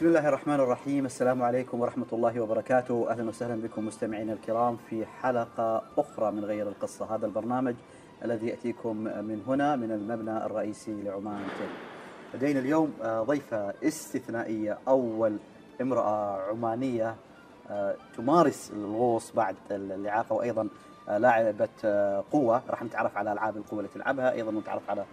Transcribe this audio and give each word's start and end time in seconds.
بسم 0.00 0.08
الله 0.08 0.28
الرحمن 0.28 0.54
الرحيم 0.54 1.06
السلام 1.06 1.42
عليكم 1.42 1.80
ورحمة 1.80 2.06
الله 2.12 2.40
وبركاته 2.40 3.10
أهلا 3.10 3.28
وسهلا 3.28 3.62
بكم 3.62 3.86
مستمعينا 3.86 4.32
الكرام 4.32 4.76
في 4.76 5.06
حلقة 5.06 5.82
أخرى 5.98 6.32
من 6.32 6.44
غير 6.44 6.68
القصة 6.68 7.14
هذا 7.14 7.26
البرنامج 7.26 7.74
الذي 8.24 8.46
يأتيكم 8.46 8.96
من 8.96 9.42
هنا 9.46 9.76
من 9.76 9.92
المبنى 9.92 10.46
الرئيسي 10.46 11.02
لعمان 11.02 11.42
تيل 11.58 11.68
لدينا 12.34 12.60
اليوم 12.60 12.92
ضيفة 13.04 13.74
استثنائية 13.84 14.78
أول 14.88 15.36
امرأة 15.80 16.42
عمانية 16.50 17.16
تمارس 18.16 18.70
الغوص 18.70 19.32
بعد 19.32 19.56
الإعاقة 19.70 20.32
وأيضا 20.32 20.68
لاعبة 21.08 21.68
قوة 22.32 22.62
راح 22.70 22.82
نتعرف 22.82 23.16
على 23.16 23.32
ألعاب 23.32 23.56
القوة 23.56 23.78
اللي 23.78 23.90
تلعبها 23.94 24.32
أيضا 24.32 24.52
نتعرف 24.52 24.90
على 24.90 25.04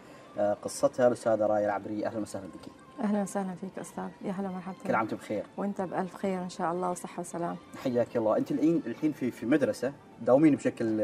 قصتها 0.62 1.08
الأستاذة 1.08 1.46
راية 1.46 1.66
العبري 1.66 2.06
أهلا 2.06 2.20
وسهلا 2.20 2.46
بك 2.48 2.87
أهلا 3.04 3.22
وسهلا 3.22 3.56
فيك 3.56 3.80
أستاذ. 3.80 4.10
يا 4.22 4.32
هلا 4.32 4.50
مرحبا 4.50 4.76
كل 4.88 4.96
عام 4.96 5.02
وأنت 5.02 5.14
بخير. 5.14 5.44
وأنت 5.58 5.82
بألف 5.82 6.16
خير 6.16 6.44
إن 6.44 6.50
شاء 6.50 6.72
الله 6.72 6.92
وصحة 6.92 7.20
وسلام 7.20 7.56
حياك 7.84 8.18
الله. 8.18 8.38
أنت 8.38 8.52
الحين 8.52 8.82
الحين 8.88 9.12
في 9.12 9.32
في 9.32 9.46
مدرسة. 9.46 9.94
داومين 10.22 10.56
بشكل 10.56 11.00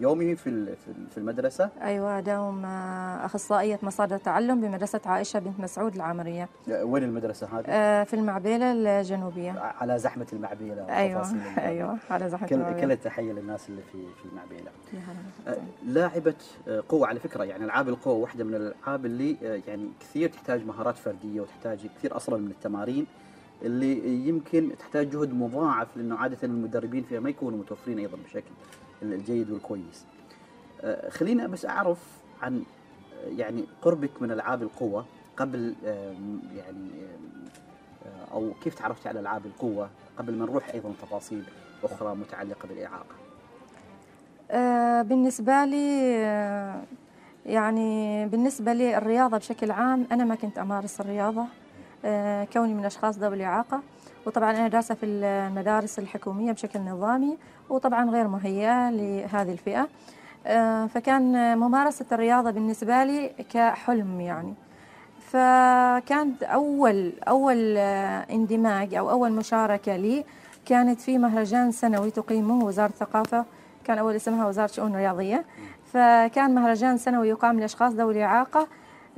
يومي 0.00 0.36
في 0.36 0.76
في 1.10 1.18
المدرسة. 1.18 1.70
أيوه 1.82 2.20
داوم 2.20 2.64
آه، 2.64 3.24
أخصائية 3.24 3.78
مصادر 3.82 4.18
تعلم 4.18 4.60
بمدرسة 4.60 5.00
عائشة 5.06 5.38
بنت 5.38 5.60
مسعود 5.60 5.94
العامرية. 5.94 6.48
وين 6.68 7.02
المدرسة 7.02 7.58
هذه؟ 7.58 7.64
آه، 7.68 8.04
في 8.04 8.14
المعبيله 8.14 8.72
الجنوبية. 8.72 9.52
على 9.52 9.98
زحمة 9.98 10.26
المعبيله 10.32 10.96
أيوه 10.96 11.26
أيوه 11.58 11.98
على 12.10 12.28
زحمة 12.28 12.48
كل 12.48 12.54
المعبيله 12.54 12.80
كل 12.80 12.92
التحية 12.92 13.32
للناس 13.32 13.68
اللي 13.68 13.82
في 13.82 13.98
في 14.22 14.24
المعبيله 14.32 14.70
لاعبة 15.86 16.34
قوة 16.88 17.06
على 17.06 17.20
فكرة 17.20 17.44
يعني 17.44 17.64
ألعاب 17.64 17.88
القوة 17.88 18.14
واحدة 18.14 18.44
من 18.44 18.54
الألعاب 18.54 19.06
اللي 19.06 19.36
يعني 19.66 19.88
كثير 20.00 20.28
تحتاج 20.28 20.66
مهارات 20.66 20.96
فردية 20.96 21.40
وتحتاج 21.40 21.86
كثير 21.98 22.16
أصلا 22.16 22.36
من 22.36 22.50
التمارين. 22.50 23.06
اللي 23.62 24.28
يمكن 24.28 24.70
تحتاج 24.78 25.10
جهد 25.10 25.34
مضاعف 25.34 25.88
لأنه 25.96 26.16
عادة 26.16 26.38
المدربين 26.42 27.02
فيها 27.02 27.20
ما 27.20 27.30
يكونوا 27.30 27.58
متوفرين 27.58 27.98
أيضا 27.98 28.18
بشكل 28.24 28.50
الجيد 29.02 29.50
والكويس. 29.50 30.04
آه، 30.80 31.10
خلينا 31.10 31.46
بس 31.46 31.66
أعرف 31.66 31.98
عن 32.42 32.62
آه، 33.24 33.28
يعني 33.28 33.64
قربك 33.82 34.22
من 34.22 34.30
ألعاب 34.30 34.62
القوة 34.62 35.06
قبل 35.36 35.74
يعني 36.56 36.90
آه، 38.06 38.32
أو 38.32 38.52
كيف 38.62 38.74
تعرفتي 38.74 39.08
على 39.08 39.20
ألعاب 39.20 39.46
القوة 39.46 39.90
قبل 40.18 40.34
ما 40.34 40.44
نروح 40.46 40.68
أيضا 40.74 40.92
تفاصيل 41.02 41.42
أخرى 41.84 42.14
متعلقة 42.14 42.68
بالإعاقة. 42.68 43.16
بالنسبة 45.02 45.64
لي 45.64 46.12
يعني 47.46 48.26
بالنسبة 48.26 48.72
لي 48.72 48.98
الرياضه 48.98 49.36
بشكل 49.36 49.70
عام 49.70 50.06
أنا 50.12 50.24
ما 50.24 50.34
كنت 50.34 50.58
أمارس 50.58 51.00
الرياضة 51.00 51.40
آه، 51.42 51.65
كوني 52.52 52.74
من 52.74 52.84
أشخاص 52.84 53.18
ذوي 53.18 53.36
الإعاقة. 53.36 53.80
وطبعا 54.26 54.50
أنا 54.50 54.68
دارسة 54.68 54.94
في 54.94 55.06
المدارس 55.06 55.98
الحكومية 55.98 56.52
بشكل 56.52 56.80
نظامي 56.80 57.38
وطبعا 57.70 58.10
غير 58.10 58.28
مهيئة 58.28 58.90
لهذه 58.90 59.52
الفئة. 59.52 59.88
آه، 60.46 60.86
فكان 60.86 61.58
ممارسة 61.58 62.06
الرياضة 62.12 62.50
بالنسبة 62.50 63.04
لي 63.04 63.28
كحلم 63.50 64.20
يعني. 64.20 64.54
فكانت 65.20 66.42
أول 66.42 67.12
أول 67.28 67.76
اندماج 68.30 68.94
أو 68.94 69.10
أول 69.10 69.32
مشاركة 69.32 69.96
لي 69.96 70.24
كانت 70.66 71.00
في 71.00 71.18
مهرجان 71.18 71.72
سنوي 71.72 72.10
تقيمه 72.10 72.64
وزارة 72.64 72.90
الثقافة. 72.90 73.44
كان 73.84 73.98
أول 73.98 74.16
اسمها 74.16 74.46
وزارة 74.46 74.66
شؤون 74.66 74.96
رياضية 74.96 75.44
فكان 75.92 76.54
مهرجان 76.54 76.98
سنوي 76.98 77.28
يقام 77.28 77.60
لأشخاص 77.60 77.92
ذوي 77.92 78.14
الإعاقة. 78.14 78.68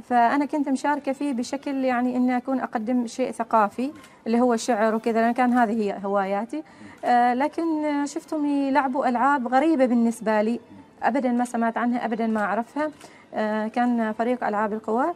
فأنا 0.02 0.44
كنت 0.44 0.68
مشاركة 0.68 1.12
فيه 1.12 1.32
بشكل 1.32 1.84
يعني 1.84 2.16
إني 2.16 2.36
أكون 2.36 2.60
أقدم 2.60 3.06
شيء 3.06 3.30
ثقافي 3.30 3.92
اللي 4.26 4.40
هو 4.40 4.54
الشعر 4.54 4.94
وكذا 4.94 5.20
لأن 5.20 5.32
كان 5.32 5.52
هذه 5.52 5.82
هي 5.82 5.98
هواياتي. 6.04 6.62
آه 7.04 7.34
لكن 7.34 7.64
شفتهم 8.04 8.46
يلعبوا 8.46 9.08
ألعاب 9.08 9.48
غريبة 9.48 9.86
بالنسبة 9.86 10.42
لي. 10.42 10.60
أبدا 11.02 11.32
ما 11.32 11.44
سمعت 11.44 11.78
عنها 11.78 12.04
أبدا 12.04 12.26
ما 12.26 12.40
أعرفها. 12.40 12.90
آه 13.34 13.68
كان 13.68 14.12
فريق 14.12 14.44
ألعاب 14.44 14.72
القوى. 14.72 15.14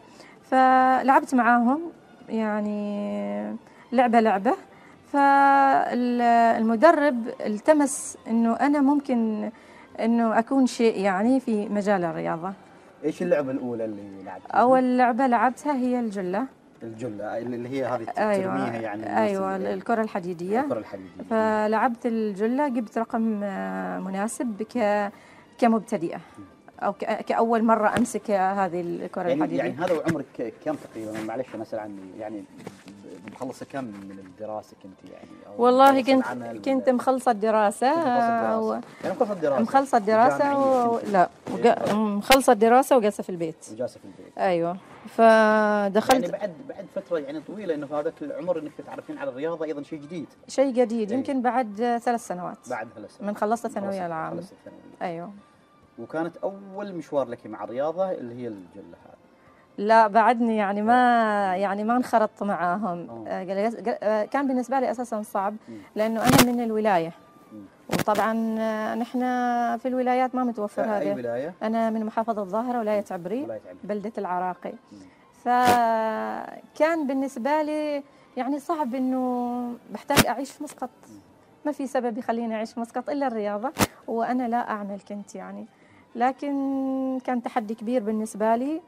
فلعبت 0.50 1.34
معاهم 1.34 1.80
يعني 2.28 3.56
لعبة 3.92 4.20
لعبة. 4.20 4.54
فالمدرب 5.92 7.28
التمس 7.46 8.16
إنه 8.28 8.52
أنا 8.52 8.80
ممكن 8.80 9.50
إنه 10.00 10.38
أكون 10.38 10.66
شيء 10.66 11.00
يعني 11.00 11.40
في 11.40 11.68
مجال 11.68 12.04
الرياضة. 12.04 12.52
إيش 13.04 13.22
اللعبة 13.22 13.50
الأولى 13.50 13.84
اللي 13.84 14.22
لعبتها؟ 14.24 14.56
أول 14.56 14.98
لعبة 14.98 15.26
لعبتها 15.26 15.74
هي 15.74 16.00
الجلة. 16.00 16.46
الجلة 16.82 17.38
اللي 17.38 17.68
هي 17.68 17.84
هذه 17.84 18.06
أيوة 18.18 18.56
ترميها 18.56 18.80
يعني 18.80 19.18
أيوه 19.18 19.56
الكرة 19.56 20.02
الحديدية. 20.02 20.60
الكرة 20.60 20.78
الحديدية. 20.78 21.22
فلعبت 21.30 22.06
الجلة 22.06 22.68
جبت 22.68 22.98
رقم 22.98 23.40
آه، 23.42 24.00
مناسب 24.00 24.62
ك 24.62 25.10
كمبتدئة. 25.58 26.20
أو 26.80 26.92
كأول 27.26 27.64
مرة 27.64 27.96
أمسك 27.98 28.30
هذه 28.30 28.80
الكرة 28.80 29.22
يعني 29.28 29.34
الحديدية. 29.34 29.58
يعني 29.62 29.74
هذا 29.74 30.02
عمرك 30.08 30.52
كم 30.64 30.74
تقريبا؟ 30.74 31.12
معلش 31.26 31.46
أنا 31.54 31.62
أسأل 31.62 31.78
عني 31.78 32.00
يعني 32.18 32.44
مخلصة 33.26 33.66
كم 33.66 33.84
من 33.84 34.18
الدراسة 34.18 34.76
كنت 34.82 35.10
يعني؟ 35.12 35.30
أو 35.46 35.64
والله 35.64 36.02
كنت 36.02 36.24
كنت 36.64 36.88
مخلصة 36.88 37.30
الدراسة 37.30 37.92
و... 38.60 38.72
يعني 38.72 39.14
مخلصة 39.16 39.32
الدراسة. 39.32 39.62
مخلصة 39.62 39.98
الدراسة 39.98 40.58
و... 40.58 40.98
لا 40.98 41.28
وق... 41.52 41.92
مخلصة 41.92 42.52
الدراسة 42.52 42.96
وجالسة 42.96 43.22
في 43.22 43.30
البيت. 43.30 43.68
وجالسة 43.72 44.00
في 44.00 44.04
البيت. 44.04 44.38
أيوه. 44.38 44.76
فدخلت 45.06 46.22
يعني 46.22 46.32
بعد 46.32 46.54
بعد 46.68 46.86
فترة 46.94 47.18
يعني 47.18 47.40
طويلة 47.40 47.74
إنه 47.74 47.86
في 47.86 47.94
هذاك 47.94 48.22
العمر 48.22 48.58
إنك 48.58 48.72
تتعرفين 48.78 49.18
على 49.18 49.30
الرياضة 49.30 49.64
أيضا 49.64 49.82
شيء 49.82 50.00
جديد. 50.00 50.26
شيء 50.48 50.72
جديد. 50.72 51.08
أيوة. 51.08 51.20
يمكن 51.20 51.42
بعد 51.42 51.98
ثلاث 52.02 52.26
سنوات. 52.26 52.70
بعد 52.70 52.88
ثلاث 52.94 53.16
سنوات. 53.16 53.30
من 53.30 53.36
خلصت 53.36 53.66
الثانوية 53.66 54.06
العامة. 54.06 54.44
أيوه. 55.02 55.32
وكانت 55.98 56.36
أول 56.36 56.94
مشوار 56.94 57.28
لك 57.28 57.46
مع 57.46 57.64
الرياضة 57.64 58.10
اللي 58.10 58.34
هي 58.34 58.48
الجلة 58.48 58.96
هذه. 59.04 59.21
لا 59.78 60.06
بعدني 60.06 60.56
يعني 60.56 60.82
ما 60.82 61.56
يعني 61.56 61.84
ما 61.84 61.96
انخرطت 61.96 62.42
معاهم. 62.42 63.24
آه، 63.26 63.70
آه، 64.02 64.24
كان 64.24 64.48
بالنسبة 64.48 64.80
لي 64.80 64.90
أساسا 64.90 65.22
صعب 65.22 65.54
لأنه 65.94 66.20
أنا 66.20 66.52
من 66.52 66.60
الولاية. 66.60 67.12
وطبعا 67.88 68.56
آه، 68.58 68.94
نحن 68.94 69.20
في 69.78 69.88
الولايات 69.88 70.34
ما 70.34 70.44
متوفر 70.44 70.82
هذا 70.82 70.98
أي 70.98 71.14
ولاية؟ 71.14 71.54
أنا 71.62 71.90
من 71.90 72.04
محافظة 72.04 72.42
الظاهرة 72.42 72.78
ولاية 72.78 73.04
عبري 73.10 73.60
بلدة 73.84 74.12
العراقي. 74.18 74.72
فكان 75.44 77.06
بالنسبة 77.06 77.62
لي 77.62 78.02
يعني 78.36 78.58
صعب 78.58 78.94
إنه 78.94 79.74
بحتاج 79.90 80.26
أعيش 80.26 80.50
في 80.50 80.64
مسقط 80.64 80.90
ما 81.66 81.72
في 81.72 81.86
سبب 81.86 82.18
يخليني 82.18 82.54
أعيش 82.54 82.72
في 82.72 82.80
مسقط 82.80 83.10
إلا 83.10 83.26
الرياضة 83.26 83.72
وأنا 84.06 84.48
لا 84.48 84.70
أعمل 84.70 85.00
كنت 85.08 85.34
يعني. 85.34 85.66
لكن 86.14 87.18
كان 87.24 87.42
تحدي 87.42 87.74
كبير 87.74 88.02
بالنسبة 88.02 88.56
لي 88.56 88.80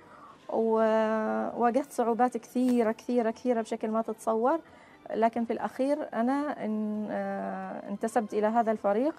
وواجهت 0.48 1.92
صعوبات 1.92 2.36
كثيرة 2.36 2.92
كثيرة 2.92 3.30
كثيرة 3.30 3.62
بشكل 3.62 3.88
ما 3.88 4.02
تتصور. 4.02 4.60
لكن 5.14 5.44
في 5.44 5.52
الأخير 5.52 5.98
أنا 6.14 6.56
آه، 6.58 7.88
انتسبت 7.90 8.34
إلى 8.34 8.46
هذا 8.46 8.72
الفريق 8.72 9.14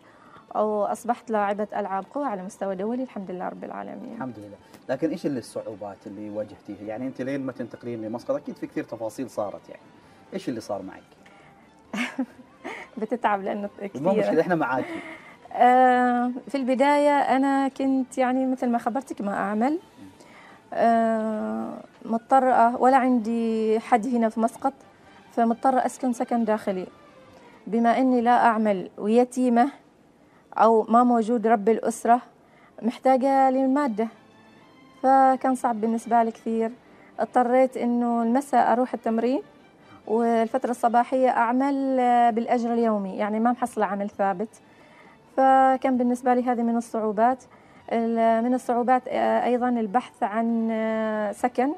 أو 0.56 0.86
أصبحت 0.86 1.32
لاعبة 1.32 1.68
ألعاب 1.76 2.06
قوى 2.14 2.26
على 2.26 2.44
مستوى 2.44 2.76
دولي 2.76 3.04
الحمد 3.04 3.32
لله 3.32 3.50
رب 3.50 3.64
العالمين. 3.64 4.14
الحمد 4.14 4.40
لله. 4.40 4.58
لكن 4.90 5.10
إيش 5.10 5.26
اللي 5.26 5.40
الصعوبات 5.40 5.98
اللي 6.08 6.30
واجهتيها؟ 6.30 6.84
يعني 6.88 7.08
أنت 7.08 7.22
لين 7.22 7.46
ما 7.46 7.52
تنتقلين 7.52 8.02
لمسقط 8.02 8.36
أكيد 8.36 8.56
في 8.56 8.68
كثير 8.68 8.84
تفاصيل 8.84 9.30
صارت 9.30 9.70
يعني. 9.70 9.82
إيش 10.34 10.50
اللي 10.50 10.62
صار 10.62 10.82
معك؟ 10.82 11.04
بتتعب 12.98 13.42
لأنه 13.42 13.70
كثير. 13.82 14.02
مو 14.02 14.14
مشكلة 14.14 14.42
إحنا 14.42 14.56
معاك 14.56 14.86
آه 15.52 16.32
في 16.48 16.56
البداية 16.56 17.20
أنا 17.20 17.68
كنت 17.68 18.18
يعني 18.18 18.46
مثل 18.46 18.70
ما 18.70 18.78
خبرتك 18.78 19.22
ما 19.22 19.34
أعمل. 19.34 19.74
آه، 19.74 19.80
مضطرة 22.06 22.82
ولا 22.82 22.98
عندي 22.98 23.80
حد 23.80 24.08
هنا 24.08 24.30
في 24.30 24.40
مسقط 24.40 24.74
فمضطرة 25.32 25.80
أسكن 25.80 26.14
سكن 26.14 26.46
داخلي. 26.46 26.88
بما 27.68 28.00
أني 28.00 28.22
لا 28.22 28.46
أعمل 28.46 28.90
ويتيمة 28.98 29.70
أو 30.58 30.86
ما 30.90 31.04
موجود 31.04 31.48
رب 31.48 31.70
الأسرة 31.70 32.22
محتاجة 32.82 33.50
للمادة. 33.50 34.08
فكان 35.04 35.56
صعب 35.56 35.82
بالنسبة 35.82 36.24
لي 36.24 36.32
كثير. 36.32 36.72
اضطريت 37.20 37.78
أنه 37.78 38.24
المساء 38.24 38.72
أروح 38.72 38.94
التمرين 38.94 39.42
والفترة 40.08 40.72
الصباحية 40.72 41.30
أعمل 41.30 41.98
بالأجر 42.32 42.74
اليومي 42.74 43.18
يعني 43.18 43.40
ما 43.40 43.52
محصلة 43.52 43.86
عمل 43.86 44.10
ثابت. 44.10 44.50
فكان 45.38 45.98
بالنسبة 45.98 46.34
لي 46.34 46.44
هذه 46.44 46.62
من 46.62 46.78
الصعوبات. 46.78 47.44
من 47.94 48.54
الصعوبات 48.54 49.02
آه، 49.08 49.46
أيضا 49.46 49.70
البحث 49.70 50.24
عن 50.24 50.70
آه، 50.72 51.32
سكن 51.32 51.72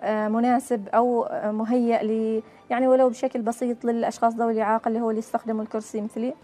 آه، 0.00 0.28
مناسب 0.28 0.88
أو 0.88 1.28
مهيئ 1.52 2.02
ل 2.04 2.42
يعني 2.70 2.88
ولو 2.88 3.08
بشكل 3.08 3.42
بسيط 3.42 3.84
للأشخاص 3.84 4.34
ذوي 4.34 4.52
الإعاقة 4.52 4.88
اللي 4.88 5.00
هو 5.00 5.10
اللي 5.10 5.18
يستخدموا 5.18 5.62
الكرسي 5.62 6.00
مثلي. 6.00 6.34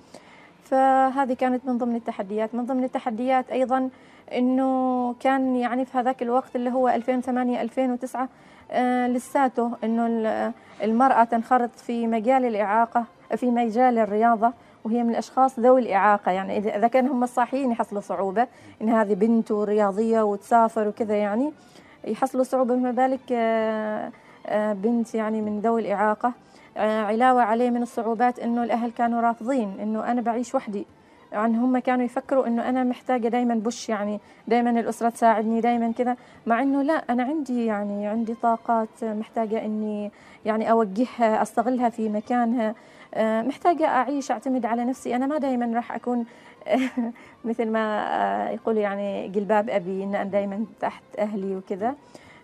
فهذه 0.64 1.32
كانت 1.32 1.66
من 1.66 1.78
ضمن 1.78 1.96
التحديات. 1.96 2.54
من 2.54 2.66
ضمن 2.66 2.84
التحديات 2.84 3.50
أيضا 3.50 3.90
أنه 4.32 5.14
كان 5.20 5.56
يعني 5.56 5.84
في 5.84 5.98
هذاك 5.98 6.22
الوقت 6.22 6.56
اللي 6.56 6.70
هو 6.70 6.88
2008 6.88 7.62
2009 7.62 8.28
آه 8.70 9.08
لساته 9.08 9.72
أنه 9.84 10.06
المرأة 10.82 11.24
تنخرط 11.24 11.70
في 11.76 12.06
مجال 12.06 12.44
الإعاقة 12.44 13.04
في 13.36 13.50
مجال 13.50 13.98
الرياضة 13.98 14.52
وهي 14.86 15.02
من 15.02 15.10
الأشخاص 15.10 15.58
ذوي 15.58 15.80
الإعاقة. 15.80 16.32
يعني 16.32 16.58
اذا 16.76 16.88
كان 16.88 17.08
هم 17.08 17.24
الصاحيين 17.24 17.70
يحصلوا 17.70 18.00
صعوبة. 18.00 18.46
إن 18.82 18.88
هذه 18.88 19.14
بنت 19.14 19.50
ورياضيه 19.50 20.22
وتسافر 20.22 20.88
وكذا 20.88 21.16
يعني 21.16 21.52
يحصلوا 22.04 22.44
صعوبة. 22.44 22.76
ما 22.76 22.90
بالك 22.90 23.32
آه، 23.32 24.12
آه، 24.46 24.72
بنت 24.72 25.14
يعني 25.14 25.42
من 25.42 25.60
ذوي 25.60 25.80
الإعاقة 25.80 26.32
آه، 26.76 27.02
علاوة 27.02 27.42
عليه 27.42 27.70
من 27.70 27.82
الصعوبات 27.82 28.38
إنه 28.38 28.64
الأهل 28.64 28.90
كانوا 28.90 29.20
رافضين 29.20 29.80
إنه 29.80 30.10
أنا 30.10 30.20
بعيش 30.20 30.54
وحدي. 30.54 30.86
يعني 31.32 31.56
هم 31.56 31.78
كانوا 31.78 32.04
يفكروا 32.04 32.46
إنه 32.46 32.68
أنا 32.68 32.84
محتاجة 32.84 33.28
دائما 33.28 33.54
بش 33.54 33.88
يعني 33.88 34.20
دائما 34.48 34.70
الأسرة 34.70 35.08
تساعدني 35.08 35.60
دائما 35.60 35.92
كذا. 35.92 36.16
مع 36.46 36.62
إنه 36.62 36.82
لا 36.82 36.94
أنا 37.10 37.22
عندي 37.22 37.66
يعني 37.66 38.06
عندي 38.06 38.34
طاقات 38.34 38.88
محتاجة 39.02 39.64
إني 39.64 40.10
يعني 40.44 40.70
أوجهها 40.70 41.42
أستغلها 41.42 41.88
في 41.88 42.08
مكانها. 42.08 42.74
محتاجة 43.18 43.86
أعيش 43.86 44.30
أعتمد 44.30 44.66
على 44.66 44.84
نفسي. 44.84 45.16
أنا 45.16 45.26
ما 45.26 45.38
دائما 45.38 45.72
راح 45.74 45.92
أكون 45.92 46.24
مثل 47.44 47.70
ما 47.70 48.06
آه، 48.08 48.50
يقول 48.50 48.76
يعني 48.76 49.32
قلباب 49.34 49.70
أبي 49.70 50.04
إن 50.04 50.14
أنا 50.14 50.24
دائما 50.24 50.64
تحت 50.80 51.02
أهلي 51.18 51.56
وكذا. 51.56 51.94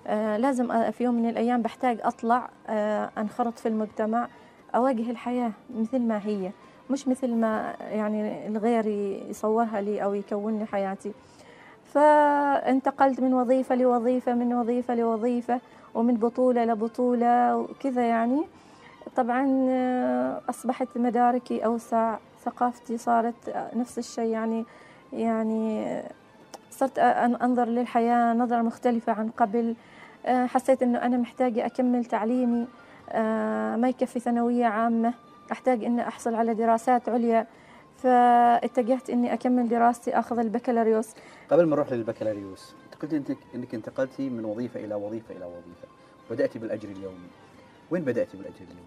آه، 0.07 0.37
لازم 0.37 0.91
في 0.91 1.05
يوم 1.05 1.15
من 1.15 1.29
الأيام 1.29 1.63
بحتاج 1.63 1.99
أطلع 2.03 2.51
أنخرط 3.19 3.59
في 3.59 3.69
المجتمع 3.69 4.29
أواجه 4.75 5.11
الحياة 5.11 5.53
مثل 5.77 5.99
ما 5.99 6.27
هي 6.27 6.51
مش 6.91 7.09
مثل 7.09 7.35
ما 7.35 7.75
يعني 7.91 8.47
الغير 8.47 8.87
يصورها 9.31 9.81
لي 9.81 10.05
أو 10.05 10.15
يكون 10.15 10.59
لي 10.59 10.67
حياتي. 10.67 11.13
فانتقلت 11.85 13.21
من 13.21 13.35
وظيفة 13.35 13.75
لوظيفة 13.75 14.35
من 14.35 14.55
وظيفة 14.55 14.95
لوظيفة 14.95 15.61
ومن 15.95 16.15
بطولة 16.15 16.65
لبطولة 16.65 17.57
وكذا 17.57 18.03
يعني. 18.03 18.43
طبعا 19.17 19.67
آه، 19.69 20.41
أصبحت 20.51 20.89
مداركي 20.97 21.65
أوسع 21.65 22.17
ثقافتي 22.45 22.99
صارت 22.99 23.35
نفس 23.75 23.99
الشيء. 23.99 24.25
يعني 24.25 24.65
يعني 25.13 26.03
صرت 26.71 26.99
أنظر 26.99 27.69
للحياة 27.69 28.35
نظرة 28.35 28.63
مختلفة 28.63 29.13
عن 29.13 29.29
قبل. 29.29 29.75
آه، 30.27 30.47
حسيت 30.47 30.83
أنه 30.83 30.99
أنا 30.99 31.17
محتاجة 31.17 31.67
أكمل 31.67 32.05
تعليمي 32.05 32.67
آه، 33.11 33.77
ما 33.77 33.89
يكفي 33.89 34.21
ثانوية 34.21 34.67
عامة. 34.67 35.15
أحتاج 35.53 35.85
أن 35.85 36.01
أحصل 36.01 36.35
على 36.35 36.55
دراسات 36.55 37.09
عليا. 37.09 37.47
فاتجهت 38.03 39.11
أني 39.11 39.33
أكمل 39.33 39.69
دراستي 39.69 40.19
أخذ 40.19 40.39
البكالوريوس. 40.39 41.09
قبل 41.51 41.65
ما 41.65 41.77
نروح 41.77 41.93
للبكالوريوس 41.93 42.75
أنت 42.85 43.03
قلت 43.03 43.37
أنك 43.55 43.75
انتقلتي 43.75 44.31
من 44.31 44.45
وظيفة 44.45 44.85
إلى 44.85 44.95
وظيفة 44.95 45.37
إلى 45.37 45.45
وظيفة 45.45 45.89
بدأتي 46.31 46.59
بالأجر 46.59 46.89
اليومي. 46.89 47.29
وين 47.93 48.03
بدأتي 48.03 48.35
اليومي؟ 48.35 48.83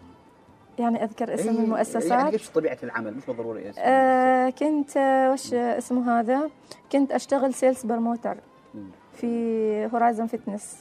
يعني 0.80 1.04
أذكر 1.04 1.34
اسم 1.34 1.50
إيه 1.50 1.60
المؤسسات. 1.60 2.06
يعني 2.06 2.34
إيش 2.34 2.50
طبيعة 2.50 2.78
العمل؟ 2.84 3.14
مش 3.14 3.26
بالضروري 3.26 3.70
اسم 3.70 3.82
آه 3.82 4.50
كنت 4.50 4.98
آه 4.98 5.32
وش 5.32 5.54
اسمه 5.54 6.20
هذا؟ 6.20 6.50
كنت 6.92 7.12
أشتغل 7.12 7.54
sales 7.54 7.86
promoter 7.86 8.38
في 9.14 9.90
Horizon 9.94 10.26
Fitness 10.28 10.78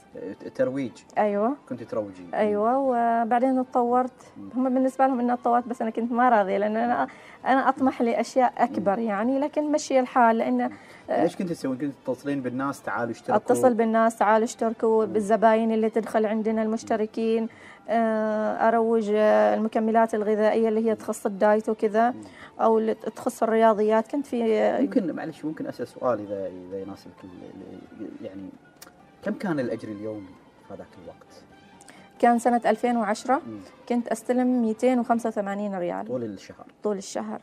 ترويج. 0.54 0.92
أيوه. 1.18 1.56
كنت 1.68 1.82
تروجي. 1.82 2.24
أيوه 2.34 2.78
وبعدين 2.78 3.58
اتطورت. 3.58 4.12
هم 4.56 4.74
بالنسبة 4.74 5.06
لهم 5.06 5.20
إني 5.20 5.32
اتطورت 5.32 5.68
بس 5.68 5.82
أنا 5.82 5.90
كنت 5.90 6.12
ما 6.12 6.28
راضية 6.28 6.58
لأن 6.58 6.76
أنا 6.76 7.08
أنا 7.46 7.68
أطمح 7.68 8.02
لأشياء 8.02 8.52
أكبر 8.56 8.98
يعني 8.98 9.38
لكن 9.38 9.72
مشي 9.72 10.00
الحال 10.00 10.38
لأن 10.38 10.70
ليش 11.08 11.36
كنت 11.36 11.48
تسوين؟ 11.48 11.78
كنت 11.78 11.92
تتصلين 12.06 12.40
بالناس 12.40 12.82
تعالوا 12.82 13.12
اشتركوا؟ 13.12 13.36
أتصل 13.36 13.74
بالناس 13.74 14.18
تعالوا 14.18 14.44
اشتركوا 14.44 15.04
بالزباين 15.04 15.72
اللي 15.72 15.90
تدخل 15.90 16.26
عندنا 16.26 16.62
المشتركين. 16.62 17.42
آه، 17.42 17.48
أروج 17.88 19.10
المكملات 19.10 20.14
الغذائية 20.14 20.68
اللي 20.68 20.90
هي 20.90 20.94
تخص 20.94 21.26
ال 21.26 21.35
diet 21.35 21.68
وكذا 21.68 22.14
أو 22.60 22.78
اللي 22.78 22.94
تخص 22.94 23.42
الرياضيات. 23.42 24.08
كنت 24.08 24.26
في 24.26 24.78
ممكن 24.80 25.12
معلش 25.12 25.44
ممكن 25.44 25.66
أسأل 25.66 25.88
سؤال 25.88 26.20
إذا 26.20 26.46
إذا 26.46 26.80
يناسبك 26.80 27.12
يعني 28.22 28.48
كم 29.24 29.32
كان 29.32 29.60
الأجر 29.60 29.88
اليومي 29.88 30.28
في 30.68 30.74
هذاك 30.74 30.88
الوقت؟ 31.04 31.44
كان 32.18 32.38
سنة 32.38 32.60
2010 32.66 33.42
كنت 33.88 34.08
أستلم 34.08 34.62
285 34.62 35.74
ريال. 35.74 36.06
طول 36.06 36.22
الشهر. 36.22 36.66
طول 36.82 36.96
الشهر. 36.96 37.40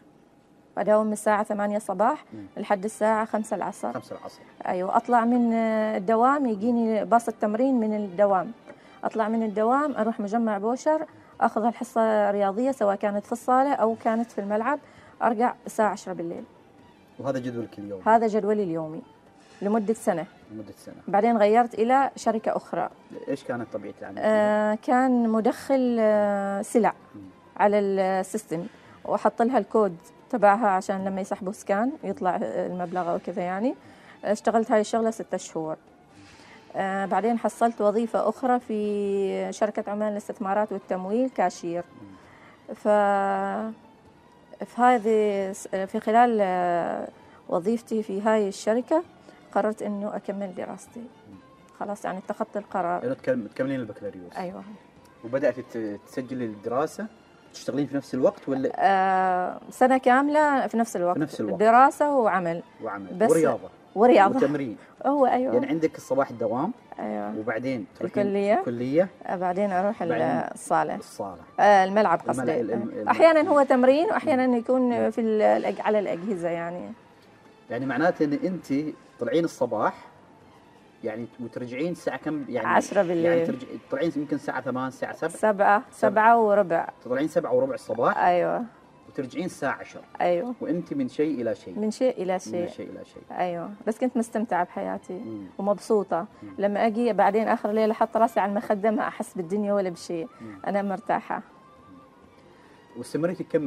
أداوم 0.78 1.08
من 1.08 1.14
الساعة 1.14 1.44
8 1.44 1.78
الصباح 1.78 2.26
لحد 2.58 2.84
الساعة 2.84 3.26
5 3.26 3.56
العصر. 3.56 3.94
5 3.94 4.16
العصر. 4.16 4.42
أيوة 4.68 4.98
أطلع 4.98 5.26
من 5.26 5.54
الدوام 5.54 6.46
يجيني 6.46 7.06
باص 7.06 7.28
التمرين 7.28 7.80
من 7.80 7.96
الدوام. 7.96 8.52
أطلع 9.04 9.28
من 9.28 9.44
الدوام 9.44 9.96
أروح 9.96 10.20
مجمع 10.20 10.58
بوشر 10.58 11.06
أخذ 11.42 11.66
الحصة 11.66 12.02
الرياضية 12.02 12.72
سواء 12.72 12.96
كانت 12.96 13.26
في 13.26 13.32
الصالة 13.32 13.74
أو 13.74 13.96
كانت 14.04 14.32
في 14.32 14.42
الملعب 14.42 14.80
أرجع 15.22 15.54
الساعة 15.66 15.90
10 15.90 16.14
بالليل. 16.14 16.44
وهذا 17.20 17.40
جدولك 17.40 17.80
اليومي 17.80 18.04
هذا 18.06 18.28
جدولي 18.28 18.64
اليومي 18.64 19.02
لمدة 19.62 19.94
سنة. 19.94 20.26
لمدة 20.52 20.74
سنة. 20.78 20.96
بعدين 21.08 21.38
غيرت 21.38 21.74
إلى 21.74 22.10
شركة 22.16 22.56
أخرى. 22.56 22.90
إيش 23.28 23.44
كانت 23.44 23.74
طبيعة 23.74 23.94
العمل؟ 24.02 24.16
آه 24.20 24.76
كان 24.76 25.30
مدخل 25.30 25.98
آه 26.00 26.62
سلع. 26.62 26.94
على 27.58 27.80
ال 27.80 27.91
system. 27.91 28.66
وأحط 29.06 29.42
لها 29.42 29.58
الكود 29.58 29.98
تبعها 30.30 30.68
عشان 30.68 31.06
لما 31.06 31.22
يسحبوا 31.22 31.54
scan 31.54 31.92
يطلع 32.04 32.40
المبلغ 32.42 33.16
وكذا 33.16 33.42
يعني. 33.42 33.76
اشتغلت 34.24 34.72
هاي 34.72 34.82
الشغلة 34.82 35.12
ستة 35.12 35.38
شهور. 35.38 35.78
بعدين 37.06 37.40
حصلت 37.40 37.82
وظيفة 37.82 38.30
أخرى 38.30 38.60
في 38.60 39.54
شركة 39.54 39.92
عمان 39.92 40.12
للاستثمارات 40.12 40.72
والتمويل 40.72 41.30
كاشير. 41.30 41.84
ف 42.76 42.88
في 44.66 44.82
هذه 44.82 45.52
في 45.86 46.00
خلال 46.00 46.38
آه، 46.42 47.08
وظيفتي 47.50 48.04
في 48.04 48.22
هاي 48.22 48.48
الشركة 48.48 49.04
قررت 49.52 49.82
إنه 49.82 50.16
أكمل 50.16 50.56
دراستي. 50.56 51.04
خلاص 51.80 52.06
يعني 52.06 52.18
اتخذت 52.18 52.58
القرار. 52.58 53.04
يعني 53.04 53.48
تكملين 53.48 53.80
البكالوريوس. 53.80 54.36
أيوه. 54.38 54.64
وبدأت 55.26 55.60
تسجلي 56.08 56.46
الدراسة؟ 56.46 57.06
تشتغلين 57.54 57.88
في 57.88 57.96
نفس 57.96 58.14
الوقت 58.14 58.50
ولا؟ 58.50 58.72
آه 58.76 59.60
سنة 59.70 59.98
كاملة 59.98 60.68
في 60.68 60.78
نفس 60.78 60.96
الوقت. 60.96 61.16
في 61.16 61.24
نفس 61.24 61.42
الوقت. 61.42 61.60
دراسة 61.60 62.16
وعمل. 62.16 62.64
وعمل. 62.84 63.14
بس 63.14 63.32
ورياضة. 63.32 63.70
ورياضة. 63.96 64.38
وتمرين. 64.38 64.78
هو 65.06 65.26
أيوه. 65.26 65.54
يعني 65.54 65.66
عندك 65.68 65.98
الصباح 65.98 66.30
الدوام 66.30 66.72
أيوه. 67.00 67.40
وبعدين 67.40 67.86
الكلية؟ 68.02 68.60
الكلية. 68.60 69.08
آه، 69.26 69.36
بعدين 69.36 69.72
أروح 69.72 70.02
الصالة. 70.02 70.96
الصالة. 70.96 71.42
آه 71.60 71.84
الملعب 71.84 72.22
قصدي. 72.28 72.62
الملعب. 72.62 73.08
أحيانا 73.08 73.50
هو 73.50 73.64
تمرين 73.64 74.06
واحيانا 74.06 74.58
يكون 74.58 75.10
في 75.10 75.44
على 75.80 76.00
الأجهزة 76.00 76.50
يعني. 76.50 76.92
يعني 77.70 77.86
معناته 77.86 78.26
إن 78.26 78.34
أنت 78.34 78.74
طلعين 79.20 79.44
الصباح 79.44 79.94
يعني 81.04 81.28
وترجعين 81.40 81.92
الساعة 81.92 82.18
كم؟ 82.18 82.46
يعني 82.50 82.68
10 82.68 83.02
بالليل. 83.02 83.26
يعني 83.26 83.46
ترجع 83.46 83.68
تطلعين 83.90 84.12
يمكن 84.16 84.36
الساعة 84.36 84.62
8 84.62 84.88
الساعة 84.88 85.14
7 85.14 85.30
7 85.30 85.84
7 85.92 86.38
وربع. 86.38 86.88
تطلعين 87.04 87.28
7 87.28 87.54
وربع 87.54 87.74
الصباح. 87.74 88.18
أيوه. 88.18 88.64
وترجعين 89.12 89.46
الساعة 89.46 89.78
10 89.80 90.02
أيوه. 90.22 90.54
وإنت 90.62 90.94
من 90.94 91.08
شيء 91.10 91.42
إلى 91.42 91.56
شيء. 91.56 91.80
من 91.80 91.92
شيء 91.92 92.22
إلى 92.24 92.40
شيء 92.40 92.62
من 92.62 92.68
شيء. 92.68 92.90
إلى 92.90 93.06
شيء. 93.06 93.24
أيوه. 93.40 93.72
بس 93.88 93.98
كنت 94.00 94.18
مستمتعة 94.18 94.64
بحياتي 94.66 95.14
مم. 95.14 95.46
ومبسوطة. 95.58 96.26
مم. 96.44 96.50
لما 96.58 96.88
أجي 96.88 97.14
بعدين 97.14 97.48
آخر 97.48 97.72
ليلة 97.72 97.92
أحط 97.92 98.18
راسي 98.18 98.40
على 98.40 98.50
المخدة 98.50 98.92
ما 98.92 99.08
أحس 99.08 99.34
بالدنيا 99.34 99.74
ولا 99.74 99.90
بشيء. 99.90 100.28
أنا 100.68 100.82
مرتاحة. 100.82 101.42
واستمريتي 102.98 103.44
كم 103.44 103.62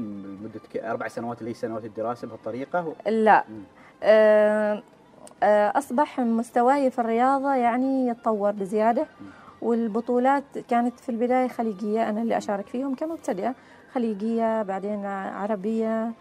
مدة 0.45 0.91
أربع 0.91 1.09
سنوات 1.09 1.39
اللي 1.39 1.51
هي 1.51 1.55
سنوات 1.55 1.85
الدراسة 1.85 2.29
بهالطريقة؟ 2.29 2.95
لا. 3.07 3.45
آه 4.03 4.83
آه، 5.43 5.79
أصبح 5.79 6.21
مستواي 6.21 6.91
في 6.91 6.99
الرياضة 6.99 7.55
يعني 7.55 8.07
يتطور 8.09 8.51
بزيادة. 8.53 9.07
والبطولات 9.63 10.45
كانت 10.71 11.01
في 11.01 11.09
البداية 11.09 11.49
خليجية 11.49 12.09
أنا 12.11 12.23
اللي 12.23 12.37
أشارك 12.37 12.67
فيهم 12.67 12.95
كمبتدئة. 12.95 13.55
خليجية 13.95 14.63
بعدين 14.63 15.07
عربية. 15.07 16.13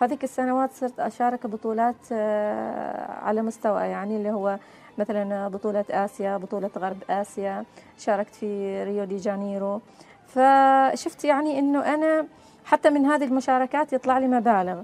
هذيك 0.00 0.24
السنوات 0.24 0.72
صرت 0.72 1.00
أشارك 1.00 1.46
بطولات 1.46 1.96
آه، 2.12 3.12
على 3.22 3.42
مستوى 3.42 3.80
يعني 3.80 4.16
اللي 4.16 4.30
هو 4.30 4.58
مثلا 4.98 5.48
بطولة 5.48 5.84
آسيا 5.90 6.36
بطولة 6.36 6.70
غرب 6.78 6.96
آسيا. 7.10 7.64
شاركت 7.98 8.34
في 8.34 8.82
ريو 8.84 9.04
دي 9.04 9.16
جانيرو. 9.16 9.80
فشفت 10.26 11.24
يعني 11.24 11.58
أنه 11.58 11.94
أنا 11.94 12.26
حتى 12.64 12.90
من 12.90 13.06
هذه 13.06 13.24
المشاركات 13.24 13.92
يطلع 13.92 14.18
لي 14.18 14.26
مبالغ. 14.26 14.82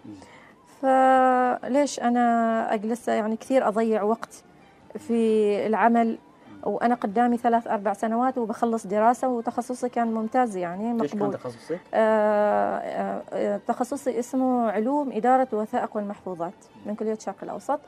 فليش 0.83 2.01
أنا 2.01 2.75
أجلس 2.75 3.09
يعني 3.09 3.37
كثير 3.37 3.69
أضيع 3.69 4.03
وقت 4.03 4.43
في 4.99 5.17
العمل. 5.67 6.19
وأنا 6.67 6.95
قدامي 6.95 7.37
ثلاث 7.37 7.67
أربع 7.67 7.93
سنوات 7.93 8.39
وبخلص 8.39 8.87
دراسة 8.87 9.29
وتخصصي 9.29 9.89
كان 9.89 10.15
ممتاز 10.15 10.57
يعني 10.57 11.03
إيش 11.03 11.11
كان 11.11 11.21
مقبول. 11.21 11.35
تخصصك؟ 11.35 11.81
آه، 11.95 12.79
آه، 12.79 13.23
آه، 13.33 13.61
تخصصي 13.69 14.19
اسمه 14.19 14.71
علوم 14.71 15.13
إدارة 15.13 15.49
الوثائق 15.53 15.97
والمحفوظات 15.97 16.55
من 16.87 16.95
كلية 16.95 17.13
الشرق 17.13 17.37
الأوسط. 17.43 17.81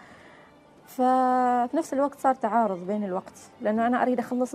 ففي 0.86 1.76
نفس 1.76 1.92
الوقت 1.94 2.18
صار 2.18 2.34
تعارض 2.34 2.86
بين 2.86 3.04
الوقت 3.04 3.38
لأنه 3.60 3.86
أنا 3.86 4.02
أريد 4.02 4.18
أخلص 4.18 4.54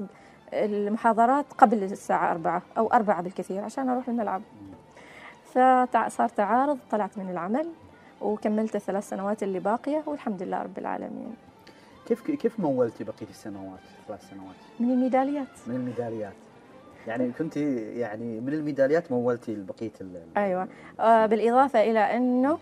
المحاضرات 0.53 1.45
قبل 1.57 1.83
الساعة 1.83 2.31
أربعة 2.31 2.61
أو 2.77 2.87
أربعة 2.87 3.21
بالكثير 3.21 3.63
عشان 3.63 3.89
أروح 3.89 4.07
الملعب 4.07 4.41
فصار 5.53 6.29
تعارض 6.29 6.77
طلعت 6.91 7.17
من 7.17 7.29
العمل 7.29 7.67
وكملت 8.21 8.75
الثلاث 8.75 9.09
سنوات 9.09 9.43
اللي 9.43 9.59
باقية 9.59 10.03
والحمد 10.05 10.43
لله 10.43 10.61
رب 10.61 10.77
العالمين. 10.77 11.35
كيف 12.07 12.21
كيف 12.31 12.59
مولتي 12.59 13.03
بقية 13.03 13.29
السنوات 13.29 13.79
ثلاث 14.07 14.29
سنوات 14.29 14.55
من 14.79 14.91
الميداليات. 14.91 15.47
من 15.67 15.75
الميداليات؟ 15.75 16.33
يعني 17.07 17.31
كنت 17.31 17.57
يعني 17.57 18.39
من 18.39 18.53
الميداليات 18.53 19.11
مولتي 19.11 19.55
بقيه 19.55 19.91
ال 20.01 20.21
أيوة. 20.37 20.67
آه، 20.99 21.25
بالإضافة 21.25 21.81
إلى 21.83 21.99
أنه 21.99 22.57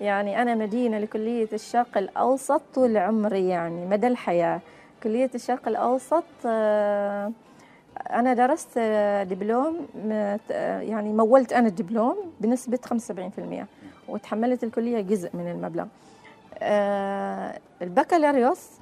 يعني 0.00 0.42
أنا 0.42 0.54
مدينة 0.54 0.98
لكلية 0.98 1.48
الشرق 1.52 1.98
الأوسط 1.98 2.62
طول 2.74 2.96
عمري 2.96 3.48
يعني 3.48 3.86
مدى 3.86 4.06
الحياة. 4.06 4.60
كلية 5.02 5.30
الشرق 5.34 5.68
الأوسط 5.68 6.24
آه، 6.46 7.32
أنا 8.10 8.34
درست 8.34 8.78
دبلوم 9.30 9.86
يعني 10.80 11.12
مولت 11.12 11.52
أنا 11.52 11.68
الدبلوم 11.68 12.16
بنسبة 12.40 12.78
75% 12.86 13.66
وتحملت 14.08 14.64
الكلية 14.64 15.00
جزء 15.00 15.30
من 15.34 15.50
المبلغ. 15.50 15.86
البكالوريوس 17.82 18.80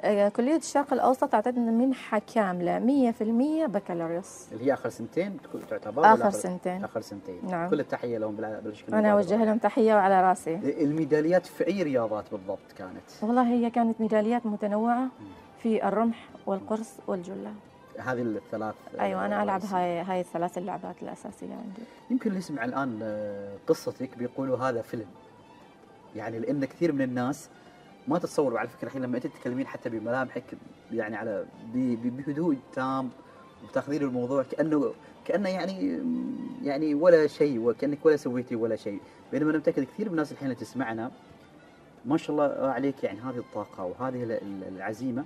آه، 0.00 0.28
كلية 0.28 0.56
الشرق 0.56 0.92
الأوسط 0.92 1.34
أعطتنا 1.34 1.70
منحة 1.70 2.22
كاملة 2.34 2.78
100% 2.78 3.66
بكالوريوس 3.66 4.52
اللي 4.52 4.66
هي 4.66 4.72
آخر 4.72 4.88
سنتين 4.88 5.36
تعتبر 5.70 5.98
ولا 5.98 6.14
آخر 6.14 6.30
سنتين 6.30 6.84
آخر 6.84 7.00
سنتين 7.00 7.40
نعم. 7.50 7.70
كل 7.70 7.80
التحية 7.80 8.18
لهم 8.18 8.36
بالشكل 8.36 8.94
أنا. 8.94 9.12
أوجه 9.12 9.44
لهم 9.44 9.58
تحية 9.58 9.94
وعلى 9.94 10.22
رأسي 10.22 10.54
الميداليات 10.54 11.46
في 11.46 11.66
أي 11.66 11.82
رياضات 11.82 12.24
بالضبط 12.32 12.72
كانت؟ 12.78 13.22
والله 13.22 13.48
هي 13.48 13.70
كانت 13.70 14.00
ميداليات 14.00 14.46
متنوعة 14.46 15.08
في 15.62 15.88
الرمح 15.88 16.28
والقرص 16.46 16.92
والجلة 17.06 17.52
هذه 17.98 18.22
الثلاث 18.22 18.74
أنا 19.00 19.42
ألعب 19.42 19.60
رئيسية. 19.60 19.76
هاي 19.78 20.00
هاي 20.00 20.20
الثلاث 20.20 20.58
اللعبات 20.58 21.02
الأساسية 21.02 21.54
عندي 21.54 21.82
يمكن 22.10 22.28
اللي 22.28 22.38
يسمع 22.38 22.64
الآن 22.64 22.98
آه، 23.02 23.54
قصتك 23.66 24.18
بيقولوا 24.18 24.58
هذا 24.58 24.82
فيلم 24.82 25.06
يعني 26.16 26.38
لأن 26.38 26.64
كثير 26.64 26.92
من 26.92 27.02
الناس 27.02 27.48
ما 28.08 28.18
تتصور 28.18 28.54
وعلى 28.54 28.68
فكرة 28.68 28.86
الحين 28.86 29.02
لما 29.02 29.16
أنت 29.16 29.26
تتكلمين 29.26 29.66
حتى 29.66 29.88
بملامحك 29.90 30.44
يعني 30.92 31.16
على 31.16 31.46
بهدوء 31.74 32.56
تام 32.74 33.10
وتاخذين 33.64 34.02
الموضوع 34.02 34.42
كأنه 34.42 34.92
كأنه 35.24 35.48
يعني 35.48 36.00
يعني 36.62 36.94
ولا 36.94 37.26
شيء 37.26 37.58
وكأنك 37.60 38.06
ولا 38.06 38.16
سويتي 38.16 38.56
ولا 38.56 38.76
شيء. 38.76 39.00
بينما 39.32 39.50
أنا 39.50 39.58
متأكد 39.58 39.84
كثير 39.84 40.06
من 40.06 40.12
الناس 40.12 40.32
الحين 40.32 40.48
اللي 40.50 40.60
تسمعنا 40.60 41.10
ما 42.04 42.16
شاء 42.16 42.30
الله 42.36 42.68
عليك 42.70 43.04
يعني 43.04 43.20
هذه 43.20 43.38
الطاقة 43.38 43.84
وهذه 43.84 44.22
ال- 44.22 44.32
ال- 44.32 44.64
العزيمة. 44.76 45.24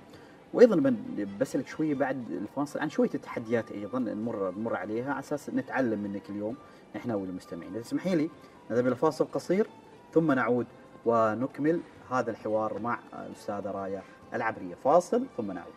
وأيضا 0.53 0.95
بسألك 1.39 1.67
شوية 1.67 1.95
بعد 1.95 2.31
الفاصل 2.31 2.79
عن 2.79 2.89
شوية 2.89 3.09
التحديات 3.15 3.71
أيضا 3.71 3.99
نمر 3.99 4.51
نمر 4.57 4.75
عليها 4.75 5.11
على 5.11 5.19
أساس 5.19 5.49
نتعلم 5.49 5.99
منك 5.99 6.29
اليوم. 6.29 6.55
إحنا 6.95 7.15
والمستمعين 7.15 7.71
إذا 7.73 7.81
تسمحي 7.81 8.15
لي 8.15 8.29
نذهب 8.71 8.87
إلى 8.87 8.95
فاصل 8.95 9.25
قصير. 9.25 9.67
ثم 10.13 10.31
نعود 10.31 10.67
ونكمل 11.05 11.79
هذا 12.11 12.31
الحوار 12.31 12.79
مع 12.79 12.99
الأستاذة 13.13 13.71
رايه 13.71 14.03
العبرية. 14.33 14.75
فاصل 14.83 15.25
ثم 15.37 15.51
نعود. 15.51 15.73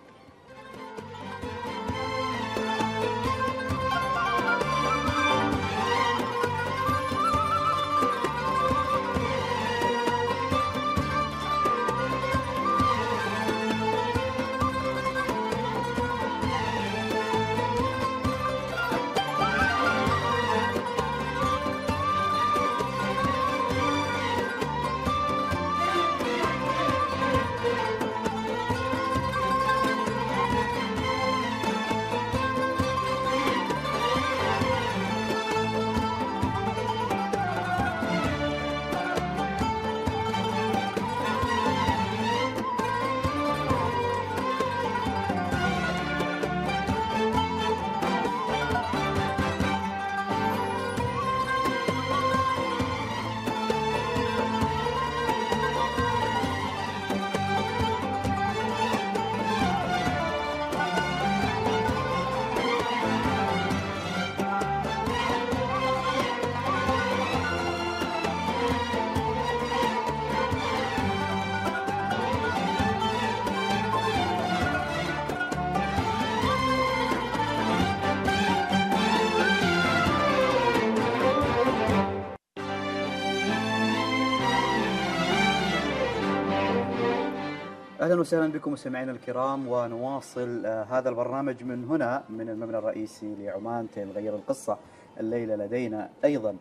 أهلا 88.16 88.22
وسهلا 88.22 88.52
بكم 88.52 88.72
مستمعينا 88.72 89.12
الكرام 89.12 89.68
ونواصل 89.68 90.66
آه، 90.66 90.82
هذا 90.82 91.08
البرنامج 91.08 91.64
من 91.64 91.84
هنا 91.84 92.24
من 92.28 92.48
المبنى 92.48 92.78
الرئيسي 92.78 93.34
لعمان 93.34 93.90
تيل 93.90 94.10
غير 94.10 94.34
القصة 94.34 94.78
الليلة 95.20 95.56
لدينا. 95.56 96.10
أيضا 96.24 96.56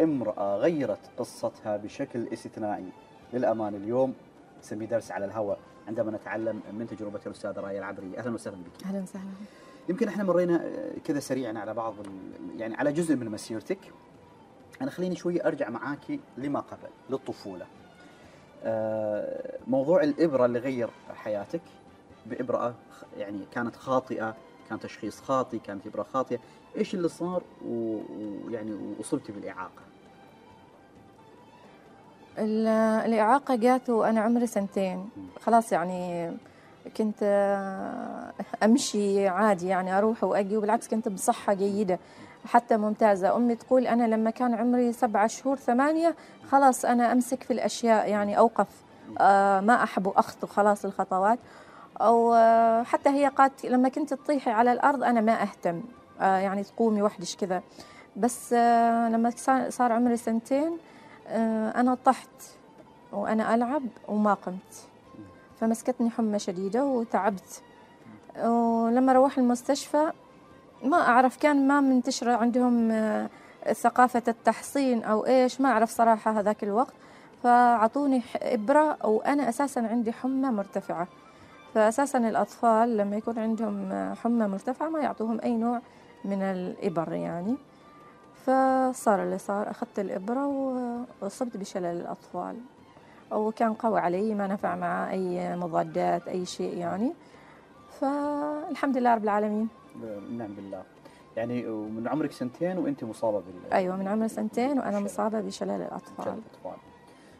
امرأة 0.00 0.56
غيرت 0.56 1.10
قصتها 1.18 1.76
بشكل 1.76 2.28
استثنائي. 2.32 2.88
للامانه 3.32 3.76
اليوم 3.76 4.14
نسميه 4.62 4.86
درس 4.86 5.10
على 5.10 5.24
الهواء. 5.24 5.58
عندما 5.88 6.10
نتعلم 6.10 6.60
من 6.72 6.86
تجربة 6.86 7.20
الأستاذة 7.26 7.60
رايه 7.60 7.78
العبري. 7.78 8.18
أهلا 8.18 8.34
وسهلا 8.34 8.56
بك. 8.56 8.86
أهلا 8.86 9.02
وسهلا. 9.02 9.30
يمكن 9.88 10.08
إحنا 10.08 10.24
مرينا 10.24 10.64
آه، 10.64 10.98
كذا 11.04 11.20
سريعا 11.20 11.58
على 11.58 11.74
بعض 11.74 11.94
يعني 12.56 12.74
على 12.74 12.92
جزء 12.92 13.16
من 13.16 13.28
مسيرتك. 13.28 13.92
أنا 14.82 14.90
خليني 14.90 15.16
شوي 15.16 15.46
أرجع 15.46 15.68
معاكي 15.68 16.20
لما 16.36 16.60
قبل 16.60 16.88
للطفولة. 17.10 17.66
موضوع 19.66 20.02
الإبرة 20.02 20.44
اللي 20.46 20.58
غير 20.58 20.90
حياتك 21.14 21.60
بإبرة 22.26 22.74
يعني 23.16 23.40
كانت 23.52 23.76
خاطئة 23.76 24.34
كان 24.68 24.80
تشخيص 24.80 25.20
خاطئ 25.20 25.58
كانت 25.58 25.86
إبرة 25.86 26.02
خاطئة 26.02 26.38
إيش 26.76 26.94
اللي 26.94 27.08
صار؟ 27.08 27.42
ويعني 27.66 28.94
واصبتي 28.98 29.32
بالإعاقة. 29.32 29.82
ال- 32.38 32.66
الإعاقة 33.06 33.56
جات 33.56 33.90
وأنا 33.90 34.20
عمري 34.20 34.46
سنتين. 34.46 35.08
خلاص 35.40 35.72
يعني 35.72 36.30
كنت 36.96 37.18
آه، 37.22 38.32
أمشي 38.64 39.28
عادي 39.28 39.66
يعني 39.68 39.98
أروح 39.98 40.24
وأجي 40.24 40.56
وبالعكس 40.56 40.88
كنت 40.88 41.08
بصحة 41.08 41.54
جيدة. 41.54 41.98
حتى 42.46 42.76
ممتازة. 42.76 43.36
أمي 43.36 43.54
تقول 43.54 43.86
أنا 43.86 44.04
لما 44.04 44.30
كان 44.30 44.54
عمري 44.54 44.92
سبعة 44.92 45.26
شهور 45.26 45.56
ثمانية 45.56 46.14
خلاص 46.50 46.84
أنا 46.84 47.12
أمسك 47.12 47.42
في 47.42 47.52
الأشياء 47.52 48.08
يعني 48.08 48.38
أوقف. 48.38 48.66
آه، 49.18 49.60
ما 49.60 49.82
أحب 49.82 50.08
أخطو 50.08 50.46
خلاص 50.46 50.84
الخطوات. 50.84 51.38
أو 52.00 52.34
آه، 52.34 52.82
حتى 52.82 53.08
هي 53.08 53.26
قالت 53.26 53.66
لما 53.66 53.88
كنت 53.88 54.14
تطيحي 54.14 54.50
على 54.50 54.72
الأرض 54.72 55.02
أنا 55.02 55.20
ما 55.20 55.42
أهتم. 55.42 55.82
آه، 56.20 56.36
يعني 56.36 56.64
تقومي 56.64 57.02
وحدش 57.02 57.36
كذا. 57.36 57.62
بس 58.16 58.52
لما 59.12 59.32
صار 59.68 59.92
عمري 59.92 60.16
سنتين 60.16 60.78
أنا 61.76 61.96
طحت 62.04 62.28
وأنا 63.12 63.54
ألعب 63.54 63.82
وما 64.08 64.34
قمت. 64.34 64.88
فمسكتني 65.60 66.10
حمى 66.10 66.38
شديدة 66.38 66.84
وتعبت. 66.84 67.62
ولما 68.44 69.12
روح 69.12 69.38
المستشفى 69.38 70.12
ما 70.84 70.96
أعرف 70.96 71.36
كان 71.36 71.68
ما 71.68 71.80
منتشرة 71.80 72.32
عندهم 72.32 72.90
آه، 72.90 73.28
ثقافة 73.72 74.22
التحصين 74.28 75.04
أو 75.04 75.26
إيش 75.26 75.60
ما 75.60 75.68
أعرف 75.68 75.90
صراحة 75.90 76.40
هذاك 76.40 76.64
الوقت. 76.64 76.94
فعطوني 77.42 78.22
إبرة 78.42 79.06
وأنا 79.06 79.48
أساسا 79.48 79.80
عندي 79.80 80.12
حمى 80.12 80.48
مرتفعة. 80.48 81.08
فأساسا 81.74 82.18
الأطفال 82.18 82.96
لما 82.96 83.16
يكون 83.16 83.38
عندهم 83.38 83.92
حمى 84.14 84.48
مرتفعة 84.48 84.88
ما 84.88 85.00
يعطوهم 85.00 85.40
أي 85.44 85.56
نوع 85.56 85.80
من 86.24 86.42
الإبر 86.42 87.12
يعني. 87.12 87.56
فصار 88.46 89.22
اللي 89.22 89.38
صار 89.38 89.70
أخذت 89.70 89.98
الإبرة 89.98 90.46
وأصبت 91.20 91.56
بشلل 91.56 92.00
الأطفال. 92.00 92.56
وكان 93.32 93.74
قوي 93.74 94.00
علي 94.00 94.34
ما 94.34 94.46
نفع 94.46 94.76
معه 94.76 95.10
أي 95.10 95.56
مضادات 95.56 96.28
أي 96.28 96.46
شيء 96.46 96.76
يعني. 96.76 97.12
فالحمد 98.00 98.96
لله 98.96 99.14
رب 99.14 99.24
العالمين. 99.24 99.68
نعم 100.38 100.54
بالله. 100.54 100.82
يعني 101.36 101.68
ومن 101.68 102.08
عمرك 102.08 102.32
سنتين 102.32 102.78
وأنت 102.78 103.04
مصابة 103.04 103.38
بال 103.38 103.72
أيوه 103.72 103.96
من 103.96 104.08
عمري 104.08 104.28
سنتين 104.28 104.78
وأنا. 104.78 105.00
مصابة 105.00 105.40
بشلل 105.40 105.70
الأطفال. 105.70 106.24
شلل 106.24 106.34
الأطفال. 106.34 106.80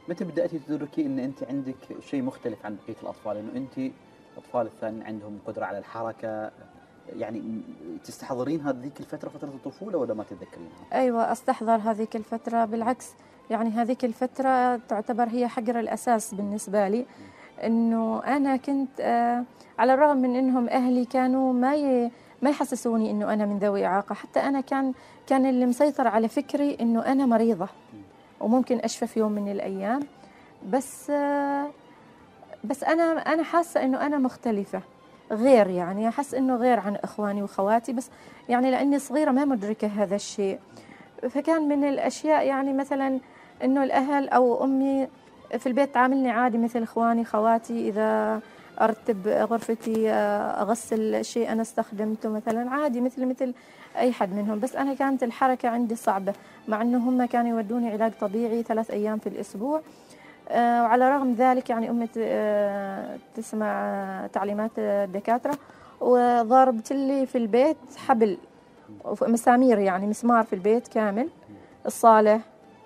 متى 0.09 0.25
بدأتي 0.25 0.59
تدركي 0.59 1.07
إن 1.07 1.19
أنت 1.19 1.45
عندك 1.45 1.77
شيء 2.01 2.23
مختلف 2.23 2.67
عن 2.67 2.77
بقية 2.77 2.97
الأطفال؟ 3.03 3.37
إنه 3.37 3.57
أنت 3.57 3.93
الأطفال 4.33 4.67
الثانيين 4.67 5.03
عندهم 5.03 5.39
قدرة 5.47 5.65
على 5.65 5.79
الحركة. 5.79 6.51
يعني 7.17 7.61
تستحضرين 8.05 8.61
هذيك 8.61 9.01
الفترة 9.01 9.29
فترة 9.29 9.49
الطفولة 9.49 9.99
ولا 9.99 10.15
ما 10.15 10.25
تتذكرينها؟ 10.25 10.71
أيوه 10.93 11.33
أستحضر 11.33 11.77
هذيك 11.77 12.17
الفترة 12.17 12.65
بالعكس. 12.65 13.15
يعني 13.51 13.71
هذيك 13.71 14.05
الفترة 14.05 14.77
تعتبر 14.77 15.29
هي 15.29 15.49
حجر 15.49 15.81
الأساس 15.81 16.35
بالنسبة 16.35 16.89
لي. 16.89 17.07
إنه 17.65 18.23
أنا 18.25 18.57
كنت 18.57 19.01
آه 19.01 19.45
على 19.79 19.95
الرغم 19.95 20.17
من 20.17 20.37
إنهم 20.37 20.69
أهلي 20.69 21.05
كانوا 21.05 21.53
ما 21.53 21.75
ي... 21.75 22.11
ما 22.43 22.51
يحسسوني 22.51 23.11
إنه 23.11 23.33
أنا 23.33 23.47
من 23.47 23.59
ذوي 23.59 23.87
إعاقة. 23.87 24.15
حتى 24.15 24.41
أنا 24.41 24.61
كان 24.61 24.93
كان 25.27 25.47
اللي 25.47 25.67
مسيطر 25.67 26.09
على 26.09 26.29
فكري 26.29 26.77
إنه 26.81 27.07
أنا 27.07 27.27
مريضة. 27.27 27.69
وممكن 28.41 28.79
أشفى 28.79 29.07
في 29.07 29.21
يوم 29.21 29.33
من 29.33 29.53
الأيام. 29.53 30.01
بس 30.69 31.13
بس 32.65 32.85
أنا 32.85 33.03
أنا 33.03 33.43
حاسة 33.43 33.85
إنه 33.85 34.07
أنا 34.07 34.19
مختلفة. 34.19 34.81
غير 35.33 35.71
يعني 35.71 36.09
أحس 36.09 36.35
إنه 36.35 36.57
غير 36.57 36.81
عن 36.81 36.97
إخواني 36.97 37.43
واخواتي 37.43 37.93
بس 37.93 38.11
يعني 38.49 38.71
لأني 38.71 38.99
صغيرة 38.99 39.31
ما 39.31 39.45
مدركة 39.45 39.89
هذا 39.89 40.15
الشيء. 40.15 40.59
فكان 41.31 41.69
من 41.69 41.85
الأشياء 41.85 42.47
يعني 42.47 42.73
مثلا 42.73 43.21
إنه 43.65 43.85
الأهل 43.85 44.29
أو 44.29 44.65
أمي 44.65 45.09
في 45.59 45.67
البيت 45.67 45.95
تعاملني 45.95 46.31
عادي 46.31 46.59
مثل 46.59 46.83
إخواني 46.83 47.25
خواتي. 47.25 47.89
إذا 47.89 48.41
أرتب 48.81 49.29
غرفتي 49.29 50.11
آه، 50.11 50.63
أغسل 50.63 51.25
شيء 51.25 51.53
أنا 51.53 51.63
استخدمته 51.63 52.29
مثلا. 52.29 52.71
عادي 52.71 53.01
مثل 53.01 53.27
مثل 53.27 53.55
أي 53.97 54.13
حد 54.13 54.35
منهم. 54.35 54.61
بس 54.61 54.77
أنا 54.77 54.95
كانت 54.95 55.23
الحركة 55.23 55.69
عندي 55.69 55.97
صعبة 55.97 56.33
مع 56.69 56.83
إنه 56.83 56.99
هم 56.99 57.25
كانوا 57.25 57.51
يودوني 57.51 57.91
علاج 57.91 58.13
طبيعي 58.21 58.63
ثلاث 58.63 58.91
أيام 58.91 59.19
في 59.19 59.29
الأسبوع. 59.29 59.81
آه، 60.49 60.83
وعلى 60.83 61.11
رغم 61.11 61.33
ذلك 61.33 61.71
يعني 61.71 61.91
أمي 61.91 62.09
آه، 62.19 63.19
تسمع 63.35 64.27
تعليمات 64.33 64.71
الدكاترة. 64.79 65.55
وضربت 66.01 66.93
لي 66.93 67.27
في 67.27 67.39
البيت 67.39 67.77
حبل 67.97 68.39
مسامير 69.23 69.79
يعني 69.79 70.07
مسمار 70.07 70.45
في 70.45 70.53
البيت 70.53 70.89
كامل. 70.89 71.29
الصالة 71.87 72.41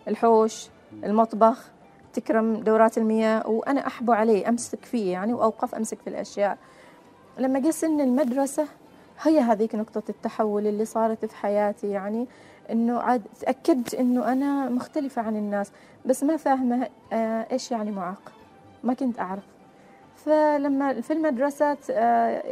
الحوش 0.09 0.69
المطبخ. 1.05 1.74
تكرم 2.15 2.55
دورات 2.55 2.99
المياه 2.99 3.49
وأنا 3.49 3.87
أحبو 3.87 4.13
عليه 4.13 4.49
أمسك 4.49 4.85
فيه 4.85 5.13
يعني 5.13 5.33
وأوقف 5.33 5.75
أمسك 5.75 5.99
في 6.01 6.11
الأشياء. 6.11 6.59
لما 7.39 7.59
جه 7.59 7.71
سن 7.71 8.01
المدرسة 8.01 8.67
هي 9.23 9.41
هذيك 9.41 9.75
نقطة 9.75 10.03
التحول 10.09 10.67
اللي 10.67 10.85
صارت 10.85 11.25
في 11.25 11.37
حياتي 11.37 11.91
يعني 11.91 12.27
إنه 12.71 12.99
عاد 12.99 13.23
تأكدت 13.41 13.95
إنه 13.95 14.33
أنا 14.33 14.69
مختلفة 14.69 15.23
عن 15.23 15.37
الناس 15.37 15.73
بس 16.07 16.23
ما 16.25 16.37
فاهمة 16.37 16.89
آه، 17.13 17.47
إيش 17.53 17.71
يعني 17.71 17.91
معاق؟ 17.91 18.33
ما 18.85 18.95
كنت 18.95 19.19
أعرف. 19.19 19.45
فلما 20.17 21.01
في 21.01 21.13
المدرسة 21.13 21.77
آه، 21.91 22.43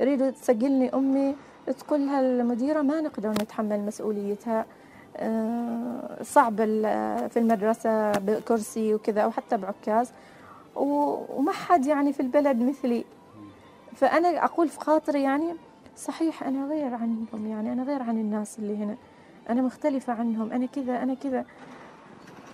يريدوا 0.00 0.30
تسجلني 0.30 0.94
أمي 0.94 1.36
تقولها 1.78 2.20
المديرة 2.20 2.82
ما 2.82 3.00
نقدر 3.00 3.30
نتحمل 3.30 3.80
مسؤوليتها. 3.80 4.66
صعب 6.22 6.60
ال- 6.60 7.30
في 7.30 7.38
المدرسة 7.38 8.12
بكرسي 8.12 8.94
وكذا 8.94 9.20
أو 9.20 9.30
حتى 9.30 9.56
بعكاز. 9.56 10.12
وما 10.76 11.52
حد 11.52 11.86
يعني 11.86 12.12
في 12.12 12.20
البلد 12.20 12.62
مثلي. 12.62 13.04
فأنا 13.94 14.44
أقول 14.44 14.68
في 14.68 14.80
خاطري 14.80 15.22
يعني 15.22 15.54
صحيح 15.96 16.42
أنا 16.42 16.66
غير 16.66 16.94
عنهم 16.94 17.46
يعني 17.46 17.72
أنا 17.72 17.82
غير 17.82 18.02
عن 18.02 18.18
الناس 18.18 18.58
اللي 18.58 18.76
هنا. 18.76 18.96
أنا 19.50 19.62
مختلفة 19.62 20.12
عنهم 20.12 20.52
أنا 20.52 20.66
كذا 20.66 21.02
أنا 21.02 21.14
كذا. 21.14 21.44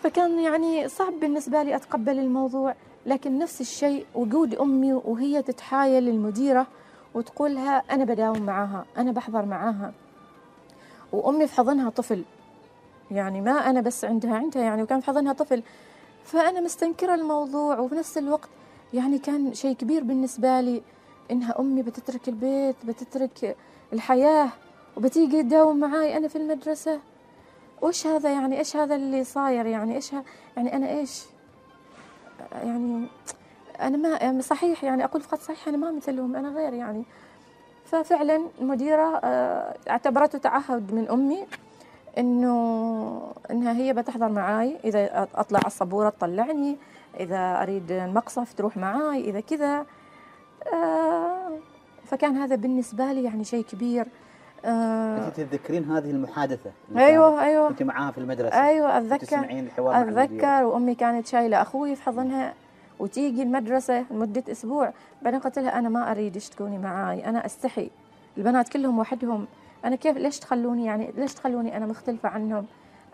فكان 0.02 0.38
يعني 0.40 0.88
صعب 0.88 1.12
بالنسبة 1.20 1.62
لي 1.62 1.76
أتقبل 1.76 2.18
الموضوع. 2.18 2.74
لكن 3.06 3.38
نفس 3.38 3.60
الشيء 3.60 4.06
وجود 4.14 4.54
أمي 4.54 4.92
وهي 4.92 5.42
تتحايل 5.42 6.04
للمديرة 6.04 6.66
وتقولها 7.14 7.82
أنا 7.90 8.04
بداوم 8.04 8.42
معاها 8.42 8.84
أنا 8.98 9.12
بحضر 9.12 9.44
معاها. 9.44 9.92
وأمي 11.12 11.46
في 11.46 11.54
حضنها 11.56 11.90
طفل. 11.90 12.24
يعني 13.10 13.40
ما 13.40 13.70
أنا 13.70 13.80
بس 13.80 14.04
عندها 14.04 14.34
عندها 14.34 14.62
يعني 14.62 14.82
وكان 14.82 15.00
في 15.00 15.06
حضنها 15.06 15.32
طفل. 15.32 15.62
فأنا 16.24 16.60
مستنكرة 16.60 17.14
الموضوع 17.14 17.78
وفي 17.78 17.94
نفس 17.94 18.18
الوقت 18.18 18.48
يعني 18.94 19.18
كان 19.18 19.54
شيء 19.54 19.76
كبير 19.76 20.04
بالنسبة 20.04 20.60
لي 20.60 20.82
إنها 21.30 21.60
أمي 21.60 21.82
بتترك 21.82 22.28
البيت 22.28 22.76
بتترك 22.84 23.56
الحياة 23.92 24.48
وبتيجي 24.96 25.42
تداوم 25.42 25.80
معاي 25.80 26.16
أنا 26.16 26.28
في 26.28 26.36
المدرسة. 26.36 27.00
وإيش 27.80 28.06
هذا 28.06 28.32
يعني؟ 28.32 28.58
إيش 28.58 28.76
هذا 28.76 28.94
اللي 28.94 29.24
صاير 29.24 29.66
يعني؟ 29.66 29.94
إيش 29.94 30.12
يعني 30.56 30.76
أنا 30.76 30.88
إيش؟ 30.88 31.22
يعني 32.52 33.06
أنا 33.80 33.96
ما 33.96 34.08
يعني 34.08 34.42
صحيح 34.42 34.84
يعني 34.84 35.04
أقول 35.04 35.22
فقط 35.22 35.38
صحيح 35.40 35.68
أنا 35.68 35.76
ما 35.76 35.90
مثلهم 35.90 36.36
أنا 36.36 36.48
غير 36.48 36.72
يعني. 36.72 37.04
ففعلا 37.84 38.42
المديرة 38.60 39.20
آه، 39.24 39.76
اعتبرته 39.90 40.38
تعهد 40.38 40.92
من 40.92 41.08
أمي. 41.08 41.46
إنه 42.18 43.32
إنها 43.50 43.72
هي 43.72 43.92
بتحضر 43.92 44.28
معاي. 44.28 44.76
إذا 44.84 45.28
أطلع 45.34 45.58
على 45.58 45.66
السبورة 45.66 46.08
تطلعني. 46.08 46.76
إذا 47.20 47.62
أريد 47.62 47.92
المقصف 47.92 48.52
تروح 48.52 48.76
معاي. 48.76 49.30
إذا 49.30 49.40
كذا 49.40 49.86
آه، 50.72 51.50
فكان 52.04 52.36
هذا 52.36 52.56
بالنسبة 52.56 53.12
لي 53.12 53.24
يعني 53.24 53.44
شيء 53.44 53.64
كبير. 53.64 54.06
آه، 54.64 55.26
أنت 55.26 55.36
تتذكرين 55.36 55.84
هذه 55.84 56.10
المحادثة 56.10 56.70
أيوه 56.96 57.44
أيوه. 57.44 57.68
كنت 57.68 57.82
معاها 57.82 58.10
في 58.10 58.18
المدرسة. 58.18 58.66
أيوه 58.66 58.98
أتذكر. 58.98 59.26
تسمعين 59.26 59.66
الحوار. 59.66 60.02
أتذكر. 60.02 60.64
وأمي 60.64 60.94
كانت 60.94 61.26
شايلة 61.26 61.62
أخوي 61.62 61.96
في 61.96 62.02
حضنها 62.02 62.54
وتيجي 62.98 63.42
المدرسة 63.42 64.04
لمدة 64.10 64.44
أسبوع. 64.52 64.92
بعدين 65.22 65.40
قلت 65.40 65.58
لها 65.58 65.78
أنا 65.78 65.88
ما 65.88 66.10
اريدش 66.10 66.48
تكوني 66.48 66.78
معاي. 66.78 67.28
أنا 67.28 67.46
أستحي. 67.46 67.90
البنات 68.38 68.68
كلهم 68.68 68.98
وحدهم. 68.98 69.46
أنا 69.84 69.96
كيف 69.96 70.16
ليش 70.16 70.38
تخلوني 70.38 70.84
يعني 70.84 71.12
ليش 71.16 71.34
تخلوني 71.34 71.76
أنا 71.76 71.86
مختلفة 71.86 72.28
عنهم؟ 72.28 72.66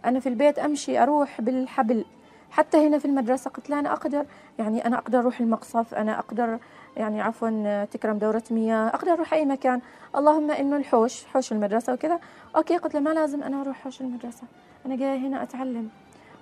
أنا 0.05 0.21
في 0.21 0.29
البيت 0.29 0.59
أمشي 0.59 0.99
أروح 0.99 1.41
بالحبل. 1.41 2.05
حتى 2.51 2.87
هنا 2.87 2.99
في 2.99 3.05
المدرسة 3.05 3.51
قلت 3.51 3.71
لها 3.71 3.81
أنا 3.81 3.93
أقدر 3.93 4.27
يعني 4.59 4.87
أنا 4.87 4.99
أقدر 4.99 5.19
أروح 5.19 5.41
المقصف 5.41 5.95
أنا 5.95 6.19
أقدر 6.19 6.59
يعني 6.97 7.21
عفوا 7.21 7.85
تكرم 7.85 8.19
دورة 8.19 8.43
مياه 8.51 8.89
أقدر 8.89 9.13
أروح 9.13 9.33
أي 9.33 9.45
مكان. 9.45 9.81
اللهم 10.17 10.51
إنه 10.51 10.77
الحوش 10.77 11.25
حوش 11.25 11.53
المدرسة 11.53 11.93
وكذا. 11.93 12.21
أوكي 12.57 12.77
قلت 12.77 12.95
لها 12.95 13.03
ما 13.03 13.11
لازم 13.11 13.43
أنا 13.43 13.61
أروح 13.61 13.77
حوش 13.77 14.01
المدرسة. 14.01 14.43
أنا 14.87 14.97
جاية 14.97 15.19
هنا 15.19 15.43
أتعلم. 15.43 15.89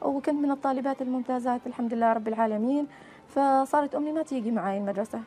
وكنت 0.02 0.34
من 0.34 0.50
الطالبات 0.50 1.02
الممتازات 1.02 1.60
الحمد 1.66 1.94
لله 1.94 2.12
رب 2.12 2.28
العالمين. 2.28 2.86
فصارت 3.28 3.94
أمي 3.94 4.12
ما 4.12 4.22
تيجي 4.22 4.50
معي 4.50 4.78
المدرسة. 4.78 5.20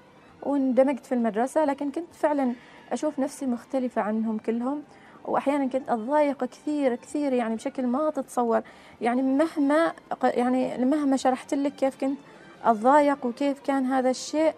واندمجت 0.44 1.06
في 1.06 1.16
المدرسة 1.16 1.66
لكن 1.66 1.92
كنت 1.92 2.14
فعلا 2.14 2.54
أشوف 2.92 3.20
نفسي 3.20 3.46
مختلفة 3.46 4.02
عنهم 4.02 4.38
كلهم 4.38 4.84
وأحيانا 5.26 5.66
كنت 5.66 5.90
أتضايق 5.90 6.44
كثير 6.44 6.96
كثير 6.96 7.34
يعني 7.34 7.56
بشكل 7.56 7.88
ما 7.88 8.10
تتصور. 8.10 8.62
يعني 9.02 9.22
مهما 9.22 9.94
يعني 10.24 10.86
مهما 10.86 11.18
شرحت 11.18 11.54
لك 11.54 11.76
كيف 11.76 12.02
كنت 12.02 12.18
أتضايق 12.64 13.26
وكيف 13.26 13.60
كان 13.60 13.86
هذا 13.86 14.10
الشيء 14.10 14.54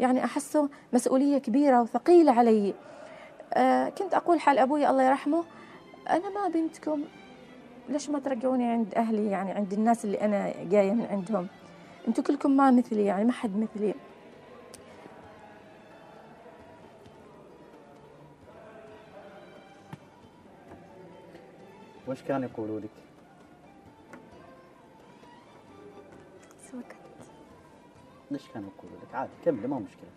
يعني 0.00 0.24
أحسه 0.24 0.68
مسؤولية 0.92 1.38
كبيرة 1.38 1.82
وثقيلة 1.82 2.32
علي. 2.32 2.74
آه 3.54 3.88
كنت 3.88 4.14
أقول 4.14 4.40
حال 4.40 4.58
أبوي 4.58 4.90
الله 4.90 5.02
يرحمه 5.02 5.44
أنا 6.10 6.30
ما 6.30 6.48
بنتكم 6.48 7.04
ليش 7.88 8.10
ما 8.10 8.18
ترجعوني 8.18 8.64
عند 8.64 8.94
أهلي؟ 8.94 9.26
يعني 9.26 9.50
عند 9.50 9.72
الناس 9.72 10.04
اللي 10.04 10.20
أنا 10.20 10.52
جاية 10.70 10.92
من 10.92 11.06
عندهم. 11.10 11.46
أنتوا 12.08 12.24
كلكم 12.24 12.50
ما 12.56 12.70
مثلي 12.70 13.04
يعني 13.04 13.24
ما 13.24 13.32
حد 13.32 13.56
مثلي. 13.56 13.94
وش 22.08 22.22
كانوا 22.22 22.48
يقولوا 22.48 22.80
لك؟ 22.80 22.90
سوكت. 26.70 26.96
ليش 28.30 28.48
كانوا 28.48 28.68
يقولوا 28.78 28.96
لك؟ 29.08 29.14
عادي 29.14 29.30
كملي 29.44 29.68
ما 29.68 29.78
مشكلة 29.78 30.10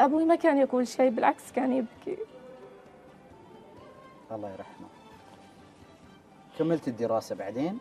أبوي 0.00 0.24
ما 0.24 0.34
كان 0.34 0.58
يقول 0.58 0.86
شيء 0.86 1.10
بالعكس 1.10 1.52
كان 1.52 1.72
يبكي 1.72 2.18
الله 4.32 4.50
يرحمه 4.52 4.88
كملت 6.58 6.88
الدراسة 6.88 7.34
بعدين 7.34 7.78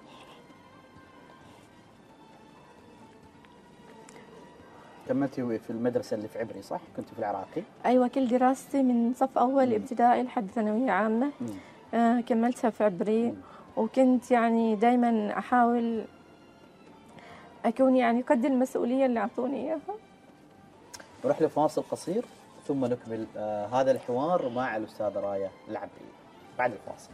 كملتي 5.15 5.59
في 5.59 5.69
المدرسة 5.69 6.15
اللي 6.15 6.27
في 6.27 6.39
عبري 6.39 6.61
صح؟ 6.61 6.81
كنت 6.97 7.09
في 7.09 7.19
العراقي؟ 7.19 7.63
أيوه 7.85 8.07
كل 8.07 8.27
دراستي 8.27 8.83
من 8.83 9.13
صف 9.13 9.37
أول. 9.37 9.73
ابتدائي 9.73 10.23
لحد 10.23 10.47
ثانوية 10.55 10.91
عامة. 10.91 11.31
آه 11.93 12.19
كملتها 12.21 12.69
في 12.69 12.83
عبري 12.83 13.23
مم. 13.23 13.33
وكنت 13.77 14.31
يعني 14.31 14.75
دائما 14.75 15.37
أحاول 15.37 16.03
أكون 17.65 17.95
يعني 17.95 18.21
قد 18.21 18.45
المسؤولية 18.45 19.05
اللي 19.05 19.19
أعطوني 19.19 19.57
إياها 19.67 19.79
نروح 21.25 21.41
لفاصل 21.41 21.83
قصير 21.91 22.25
ثم 22.67 22.85
نكمل 22.85 23.27
آه 23.37 23.65
هذا 23.65 23.91
الحوار 23.91 24.49
مع 24.49 24.77
الأستاذة 24.77 25.19
رايه 25.19 25.51
العبري 25.69 26.05
بعد 26.57 26.71
الفاصل. 26.71 27.09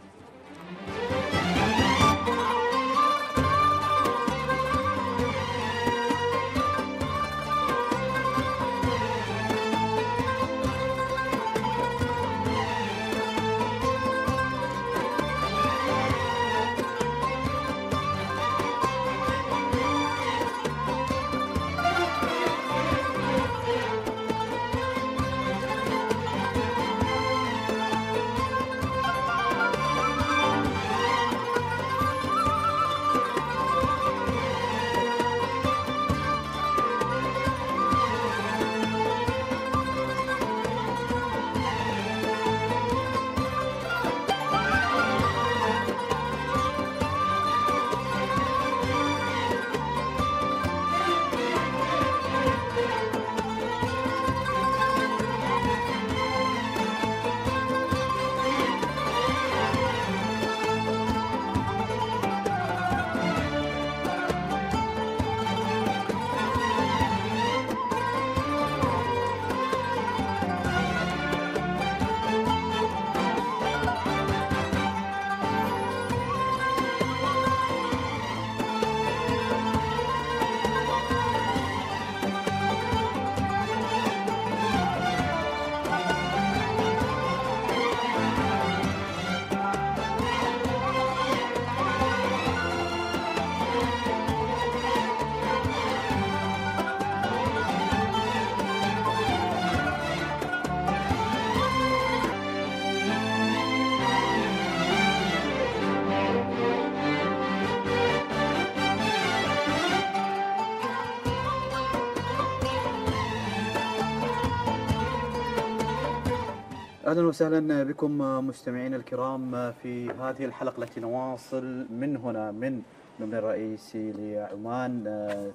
أهلا 117.08 117.26
وسهلا 117.26 117.82
بكم 117.82 118.18
مستمعينا 118.48 118.96
الكرام 118.96 119.72
في 119.72 120.10
هذه 120.10 120.44
الحلقة 120.44 120.82
التي 120.82 121.00
نواصل 121.00 121.86
من 121.90 122.16
هنا 122.16 122.50
من 122.50 122.82
المبنى 123.20 123.38
الرئيسي 123.38 124.12
لعمان. 124.12 125.04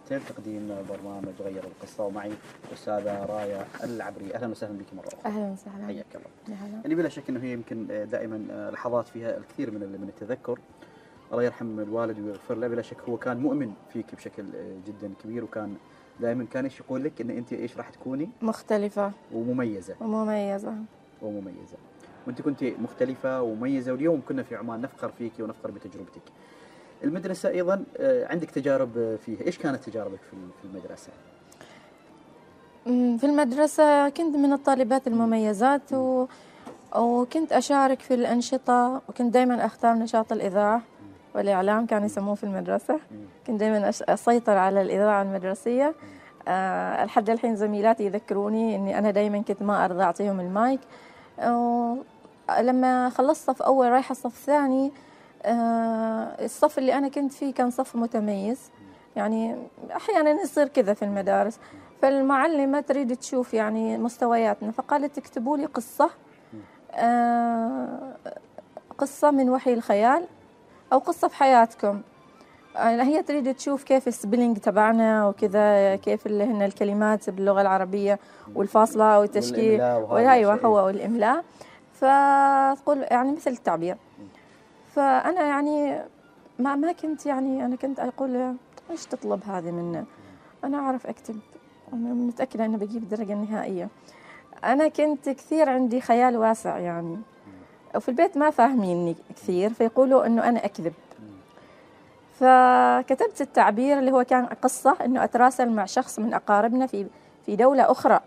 تم 0.10 0.20
تقديم 0.30 0.76
برنامج 0.90 1.34
غير 1.40 1.64
القصة 1.64 2.06
ومعي 2.06 2.32
الاستاذه 2.68 3.26
رايه 3.26 3.66
العبري. 3.84 4.36
أهلا 4.36 4.48
وسهلا 4.48 4.78
بك 4.78 4.86
مرة 4.98 5.08
أخرى. 5.08 5.20
أهلا 5.26 5.52
وسهلا. 5.52 5.86
حياك 5.86 6.06
الله. 6.16 6.80
يعني 6.84 6.96
بلا 6.96 7.10
شك 7.10 7.30
إنه 7.30 7.44
هي 7.44 7.54
يمكن 7.54 7.88
دائما 8.12 8.70
لحظات 8.74 9.08
فيها 9.08 9.38
الكثير 9.38 9.72
من 9.72 9.80
من 9.80 10.10
التذكر. 10.10 10.60
الله 11.32 11.44
يرحم 11.44 11.80
الوالد 11.80 12.20
ويغفر 12.20 12.56
له. 12.56 12.68
بلا 12.68 12.82
شك 12.82 13.02
هو 13.10 13.18
كان 13.18 13.38
مؤمن 13.38 13.74
فيك 13.94 14.16
بشكل 14.16 14.46
جدا 14.88 15.14
كبير 15.24 15.44
وكان 15.44 15.76
دائما 16.20 16.46
كان 16.52 16.64
إيش 16.64 16.80
يقول 16.80 17.04
لك؟ 17.04 17.22
إن 17.22 17.30
أنت 17.30 17.54
إيش 17.54 17.78
راح 17.78 17.90
تكوني؟ 17.90 18.30
مختلفة. 18.42 19.12
ومميزة. 19.34 19.96
ومميزة. 20.02 20.76
ومميزة. 21.28 21.78
وانت 22.28 22.42
كنت 22.42 22.64
مختلفة 22.64 23.42
ومميزة 23.42 23.92
واليوم 23.92 24.22
كنا 24.28 24.44
في 24.44 24.56
عمان 24.56 24.82
نفخر 24.82 25.10
فيك 25.10 25.34
ونفخر 25.40 25.72
بتجربتك. 25.72 26.22
المدرسة 27.04 27.50
أيضا 27.50 27.84
آه، 27.98 28.28
عندك 28.28 28.52
تجارب 28.52 28.98
آه، 28.98 29.16
فيها. 29.16 29.42
إيش 29.46 29.58
كانت 29.58 29.84
تجاربك 29.90 30.20
في 30.62 30.66
المدرسة؟ 30.68 31.10
في 33.18 33.24
المدرسة 33.24 34.10
كنت 34.10 34.36
من 34.36 34.54
الطالبات 34.54 35.08
المميزات 35.08 35.94
و... 35.94 36.26
وكنت 36.96 37.54
أشارك 37.54 38.00
في 38.00 38.14
الأنشطة 38.14 39.02
وكنت 39.10 39.34
دائما 39.34 39.66
أختار 39.66 39.94
نشاط 39.94 40.32
الإذاعة 40.32 40.82
والإعلام 41.36 41.86
كانوا 41.86 42.06
يسموه 42.06 42.36
في 42.36 42.44
المدرسة. 42.44 43.00
كنت 43.48 43.60
دائما 43.60 43.90
أسيطر 43.90 44.58
على 44.58 44.82
الإذاعة 44.82 45.22
المدرسية. 45.22 45.96
أه 46.48 47.06
لحد 47.06 47.30
الحين 47.30 47.56
زميلاتي 47.56 48.06
يذكروني 48.06 48.76
إني 48.76 48.98
أنا 48.98 49.12
دائما 49.12 49.42
كنت 49.42 49.62
ما 49.64 49.86
أرضى 49.86 50.04
أعطيهم 50.04 50.40
المايك. 50.40 50.80
لما 52.60 53.10
خلصت 53.10 53.48
صف 53.52 53.62
أول 53.62 53.90
رايحة 53.92 54.12
الصف 54.12 54.46
ثاني 54.46 54.92
أه 55.44 56.46
الصف 56.46 56.78
اللي 56.78 56.94
أنا 56.94 57.08
كنت 57.08 57.34
فيه 57.34 57.54
كان 57.54 57.70
صف 57.72 57.96
متميز. 57.96 58.60
يعني 59.16 59.56
أحيانا 59.96 60.32
يصير 60.32 60.68
كذا 60.68 60.94
في 60.94 61.06
المدارس. 61.06 61.60
فالمعلمة 62.02 62.80
تريد 62.80 63.16
تشوف 63.18 63.54
يعني 63.54 63.98
مستوياتنا 63.98 64.72
فقالت 64.72 65.18
اكتبوا 65.18 65.58
لي 65.58 65.66
قصة 65.66 66.10
آه، 66.92 68.16
قصة 68.98 69.32
من 69.32 69.50
وحي 69.50 69.74
الخيال 69.74 70.28
أو 70.94 70.98
قصة 70.98 71.28
في 71.28 71.36
حياتكم. 71.36 71.88
آه، 71.88 72.02
هي 72.76 73.24
تريد 73.24 73.56
تشوف 73.56 73.84
كيف 73.84 74.08
السبيلينج 74.08 74.58
تبعنا 74.58 75.28
وكذا 75.28 75.96
كيف 75.96 76.26
اللي 76.26 76.44
هن 76.44 76.62
الكلمات 76.62 77.30
باللغة 77.30 77.62
العربية 77.62 78.20
والفاصلة 78.56 79.20
والتشكيل. 79.20 79.82
الشيء. 79.82 80.66
هو 80.66 80.86
والإملاء 80.86 81.44
فتقول 81.94 83.06
يعني 83.12 83.32
مثل 83.32 83.52
التعبير. 83.52 83.98
فأنا 84.96 85.42
يعني 85.42 86.02
ما 86.60 86.76
ما 86.76 86.92
كنت 86.92 87.26
يعني 87.26 87.66
أنا 87.66 87.76
كنت 87.76 88.00
أقول 88.00 88.56
إيش 88.92 89.06
تطلب 89.06 89.44
هذه 89.48 89.72
منا 89.72 90.06
أنا 90.64 90.78
أعرف 90.78 91.08
أكتب. 91.08 91.40
أنا 91.94 92.14
متأكدة 92.14 92.66
أنه 92.66 92.78
بجيب 92.78 93.04
الدرجة 93.04 93.34
النهائية 93.34 93.90
أنا 94.64 94.88
كنت 94.88 95.30
كثير 95.30 95.70
عندي 95.70 96.02
خيال 96.02 96.38
واسع 96.38 96.78
يعني. 96.78 97.18
وفي 97.96 98.10
البيت 98.10 98.38
ما 98.38 98.50
فاهميني 98.50 99.16
كثير 99.36 99.74
فيقولوا 99.74 100.26
أنه 100.26 100.50
أنا 100.50 100.66
أكذب. 100.66 100.94
فكتبت 102.40 103.42
التعبير 103.42 104.00
اللي 104.00 104.12
هو 104.12 104.24
كان 104.24 104.46
قصة 104.46 104.96
أنه 105.06 105.24
أتراسل 105.24 105.70
مع 105.70 105.86
شخص 105.86 106.20
من 106.20 106.34
أقاربنا 106.34 106.88
في 106.88 107.06
في 107.46 107.56
دولة 107.56 107.92
أخرى. 107.92 108.20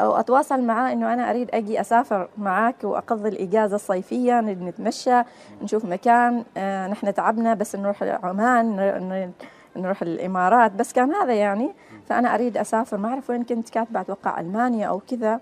أو 0.00 0.16
أتواصل 0.16 0.62
معاه 0.62 0.92
أنه 0.92 1.12
أنا 1.12 1.30
أريد 1.30 1.50
أجي 1.54 1.80
أسافر 1.80 2.28
معاك 2.38 2.74
وأقضي 2.84 3.28
الإجازة 3.28 3.74
الصيفية 3.76 4.40
نتمشى 4.40 5.22
نشوف 5.62 5.84
مكان 5.84 6.44
آه، 6.56 6.88
نحن 6.88 7.14
تعبنا 7.14 7.54
بس 7.54 7.76
نروح 7.76 8.02
عمان 8.02 8.76
نر- 8.76 8.98
نر- 8.98 9.30
نروح 9.76 10.02
الإمارات. 10.02 10.72
بس 10.72 10.92
كان 10.92 11.14
هذا 11.14 11.32
يعني. 11.34 11.72
فأنا 12.08 12.34
أريد 12.34 12.56
أسافر. 12.56 12.96
ما 12.96 13.08
أعرف 13.08 13.30
وين 13.30 13.44
كنت 13.44 13.70
كاتبة 13.70 14.00
أتوقع 14.00 14.40
ألمانيا 14.40 14.86
أو 14.88 15.00
كذا. 15.10 15.40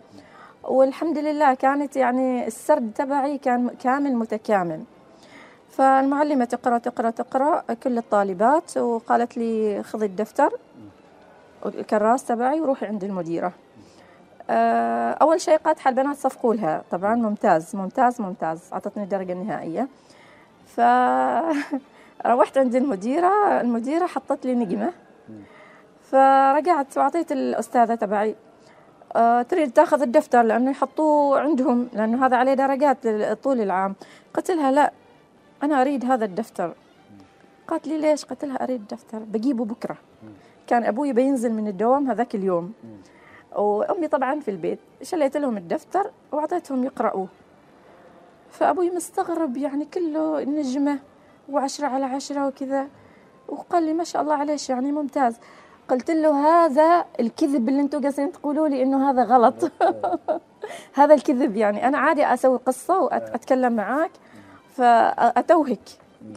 والحمد 0.65 1.19
لله 1.19 1.55
كانت 1.55 1.97
يعني 1.97 2.47
السرد 2.47 2.93
تبعي 2.95 3.39
كان 3.39 3.69
كامل 3.69 4.17
متكامل. 4.17 4.83
فالمعلمة 5.71 6.45
تقرأ 6.45 6.79
تقرأ 6.79 7.11
تقرأ 7.11 7.63
كل 7.83 7.99
الطالبات 7.99 8.77
وقالت 8.77 9.37
لي 9.37 9.83
خذي 9.83 10.07
الدفتر 10.07 10.53
الكراس 11.67 12.25
تبعي 12.25 12.61
وروحي 12.61 12.87
عند 12.87 13.05
المديرة. 13.05 13.53
آه، 14.51 15.11
أول 15.11 15.41
شيء 15.41 15.57
قالت 15.57 15.87
البنات 15.87 16.17
صفقوا 16.17 16.55
لها. 16.55 16.83
طبعا 16.91 17.15
ممتاز 17.15 17.77
ممتاز 17.77 18.21
ممتاز 18.21 18.61
أعطتني 18.73 19.05
الدرجة 19.05 19.33
النهائية. 19.33 19.89
فروحت 20.67 22.59
عند 22.63 22.75
المديرة 22.75 23.61
المديرة 23.61 24.07
حطت 24.07 24.47
لي 24.47 24.55
نجمة. 24.55 24.93
فرجعت 26.11 26.99
وأعطيت 26.99 27.33
الأستاذة 27.33 27.95
تبعي. 27.95 28.37
آه، 29.17 29.43
تريد 29.43 29.73
تاخذ 29.73 30.03
الدفتر 30.03 30.43
لأنه 30.43 30.71
يحطوه 30.71 31.41
عندهم 31.41 31.89
لأنه 31.93 32.27
هذا 32.27 32.37
عليه 32.37 32.55
درجات 32.55 33.09
طول 33.45 33.61
العام. 33.61 33.95
قلت 34.35 34.51
لها 34.51 34.71
لا 34.71 34.93
أنا 35.63 35.81
أريد 35.81 36.05
هذا 36.05 36.25
الدفتر. 36.25 36.75
قالت 37.69 37.87
لي 37.87 37.99
ليش؟ 37.99 38.25
قلت 38.25 38.45
لها 38.45 38.65
أريد 38.65 38.81
الدفتر 38.81 39.19
بجيبه 39.19 39.65
بكرة. 39.65 39.97
كان 40.67 40.85
أبوي 40.85 41.13
بينزل 41.13 41.53
من 41.53 41.69
الدوام 41.69 42.11
هذاك 42.11 42.35
اليوم. 42.35 42.73
وأمي 43.57 44.09
طبعا 44.09 44.41
في 44.41 44.51
البيت. 44.51 44.79
شليت 45.03 45.37
لهم 45.37 45.57
الدفتر 45.57 46.11
وأعطيتهم 46.33 46.85
يقرأوه. 46.85 47.29
فأبوي 48.51 48.91
مستغرب 48.91 49.57
يعني 49.57 49.85
كله 49.85 50.45
نجمة 50.45 50.99
وعشرة 51.49 51.87
على 51.87 52.05
عشرة 52.05 52.47
وكذا. 52.47 52.89
وقال 53.49 53.83
لي 53.83 53.93
ما 53.93 54.05
شاء 54.05 54.23
الله 54.23 54.35
عليش 54.35 54.71
يعني 54.71 54.93
ممتاز. 54.93 55.37
قلت 55.89 56.11
له 56.11 56.49
هذا 56.49 57.05
الكذب 57.21 57.69
اللي 57.69 57.81
أنتم 57.81 58.01
قاعدين 58.01 58.33
تقولوا 58.33 58.69
لي 58.69 58.83
إنه 58.83 59.11
هذا 59.11 59.23
غلط. 59.25 59.73
هذا 60.99 61.15
الكذب 61.15 61.57
يعني 61.57 61.89
أنا 61.89 61.99
عادي 61.99 62.27
أسوي 62.27 62.59
قصة 62.59 63.01
واتكلم 63.01 63.73
معاك. 63.73 64.11
فأتوهك. 64.79 65.89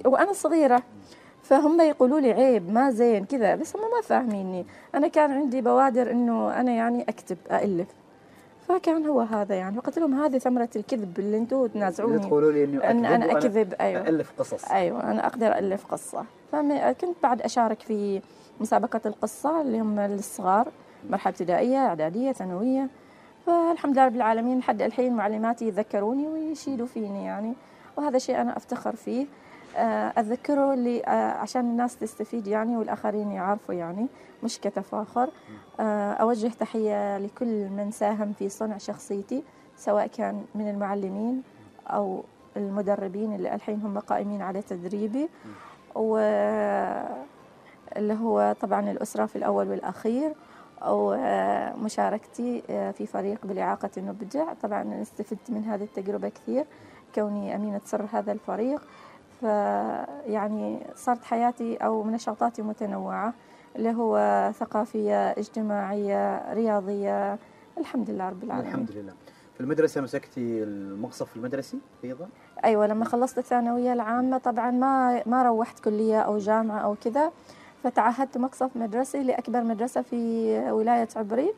وأنا 0.05 0.33
صغيرة 0.33 0.83
فهم 1.43 1.81
يقولوا 1.81 2.19
لي 2.19 2.31
عيب 2.31 2.73
ما 2.73 2.91
زين 2.91 3.25
كذا. 3.25 3.55
بس 3.55 3.75
هم 3.75 3.81
ما 3.81 4.01
فاهميني. 4.01 4.65
أنا 4.95 5.07
كان 5.07 5.31
عندي 5.31 5.61
بوادر 5.61 6.11
إنه 6.11 6.59
أنا 6.59 6.71
يعني 6.71 7.03
أكتب 7.09 7.37
الف 7.51 7.87
فكان 8.67 9.05
هو 9.05 9.21
هذا 9.21 9.55
يعني. 9.55 9.77
وقلت 9.77 9.99
لهم 9.99 10.23
هذه 10.23 10.37
ثمرة 10.37 10.69
الكذب 10.75 11.19
اللي 11.19 11.37
أنتم 11.37 11.67
تنازعوني. 11.67 12.19
تقولوا 12.19 12.51
لي 12.51 12.63
انه 12.63 12.83
أن 12.83 13.05
أنا 13.05 13.31
أكذب. 13.31 13.73
أيوه. 13.73 14.07
الف 14.07 14.31
قصص. 14.39 14.71
أيوه 14.71 15.11
أنا 15.11 15.27
أقدر 15.27 15.57
الف 15.57 15.85
قصة. 15.85 16.25
فكنت 16.51 17.15
بعد 17.23 17.41
أشارك 17.41 17.79
في 17.79 18.21
مسابقة 18.59 19.01
القصة 19.05 19.61
اللي 19.61 19.79
هم 19.79 19.99
للصغار 19.99 20.67
مرحلة 21.09 21.31
ابتدائية 21.31 21.77
إعدادية 21.77 22.31
ثانوية. 22.31 22.87
فالحمد 23.45 23.93
لله 23.93 24.05
رب 24.05 24.15
العالمين 24.15 24.59
لحد 24.59 24.81
الحين 24.81 25.13
معلماتي 25.13 25.67
يتذكروني 25.67 26.27
ويشيدوا 26.27 26.87
فيني 26.87 27.25
يعني. 27.25 27.53
وهذا 28.01 28.17
شيء 28.17 28.41
أنا 28.41 28.57
أفتخر 28.57 28.95
فيه 28.95 29.25
آه، 29.77 30.13
أذكره 30.19 30.73
اللي 30.73 31.03
آه، 31.03 31.31
عشان 31.31 31.61
الناس 31.61 31.97
تستفيد 31.97 32.47
يعني 32.47 32.77
والآخرين 32.77 33.31
يعرفوا 33.31 33.75
يعني 33.75 34.07
مش 34.43 34.59
كتفاخر. 34.59 35.29
آه، 35.79 36.13
أوجه 36.13 36.47
تحية 36.59 37.17
لكل 37.17 37.69
من 37.69 37.91
ساهم 37.91 38.33
في 38.33 38.49
صنع 38.49 38.77
شخصيتي 38.77 39.43
سواء 39.77 40.07
كان 40.07 40.45
من 40.55 40.69
المعلمين 40.69 41.43
أو 41.87 42.23
المدربين 42.57 43.35
اللي 43.35 43.55
الحين 43.55 43.81
هم 43.81 43.99
قائمين 43.99 44.41
على 44.41 44.61
تدريبي. 44.61 45.29
و 45.95 46.17
اللي 47.97 48.13
هو 48.13 48.55
طبعا 48.61 48.91
الأسرة 48.91 49.25
في 49.25 49.35
الأول 49.35 49.69
والأخير 49.69 50.33
أو 50.81 51.15
مشاركتي 51.83 52.61
في 52.67 53.05
فريق 53.05 53.45
بالإعاقة 53.45 53.89
النبجع. 53.97 54.53
طبعا 54.53 55.01
استفدت 55.01 55.51
من 55.51 55.63
هذه 55.63 55.83
التجربة 55.83 56.29
كثير. 56.29 56.65
كوني 57.15 57.55
أمينة 57.55 57.81
سر 57.85 58.05
هذا 58.13 58.31
الفريق 58.31 58.81
فيعني 59.39 60.79
صارت 60.95 61.23
حياتي 61.23 61.77
أو 61.77 62.09
نشاطاتي 62.09 62.61
متنوعة 62.61 63.33
اللي 63.75 63.93
هو 63.93 64.51
ثقافية 64.59 65.29
اجتماعية 65.31 66.53
رياضية 66.53 67.37
الحمد 67.77 68.09
لله 68.09 68.29
رب 68.29 68.43
العالمين. 68.43 68.67
الحمد 68.73 68.91
لله. 68.91 69.13
في 69.53 69.61
المدرسة 69.61 70.01
مسكتي 70.01 70.63
المقصف 70.63 71.35
المدرسي 71.35 71.79
أيضا؟ 72.03 72.27
أيوة 72.65 72.87
لما 72.87 73.05
خلصت 73.05 73.37
الثانوية 73.37 73.93
العامة 73.93 74.37
طبعا 74.37 74.71
ما 74.71 75.21
ما 75.25 75.43
روحت 75.43 75.79
كلية 75.79 76.19
أو 76.21 76.37
جامعة 76.37 76.79
أو 76.79 76.95
كذا 77.03 77.31
فتعهدت 77.83 78.37
مقصف 78.37 78.69
مدرسي 78.75 79.23
لأكبر 79.23 79.63
مدرسة 79.63 80.01
في 80.01 80.57
ولاية 80.71 81.07
عبري. 81.15 81.53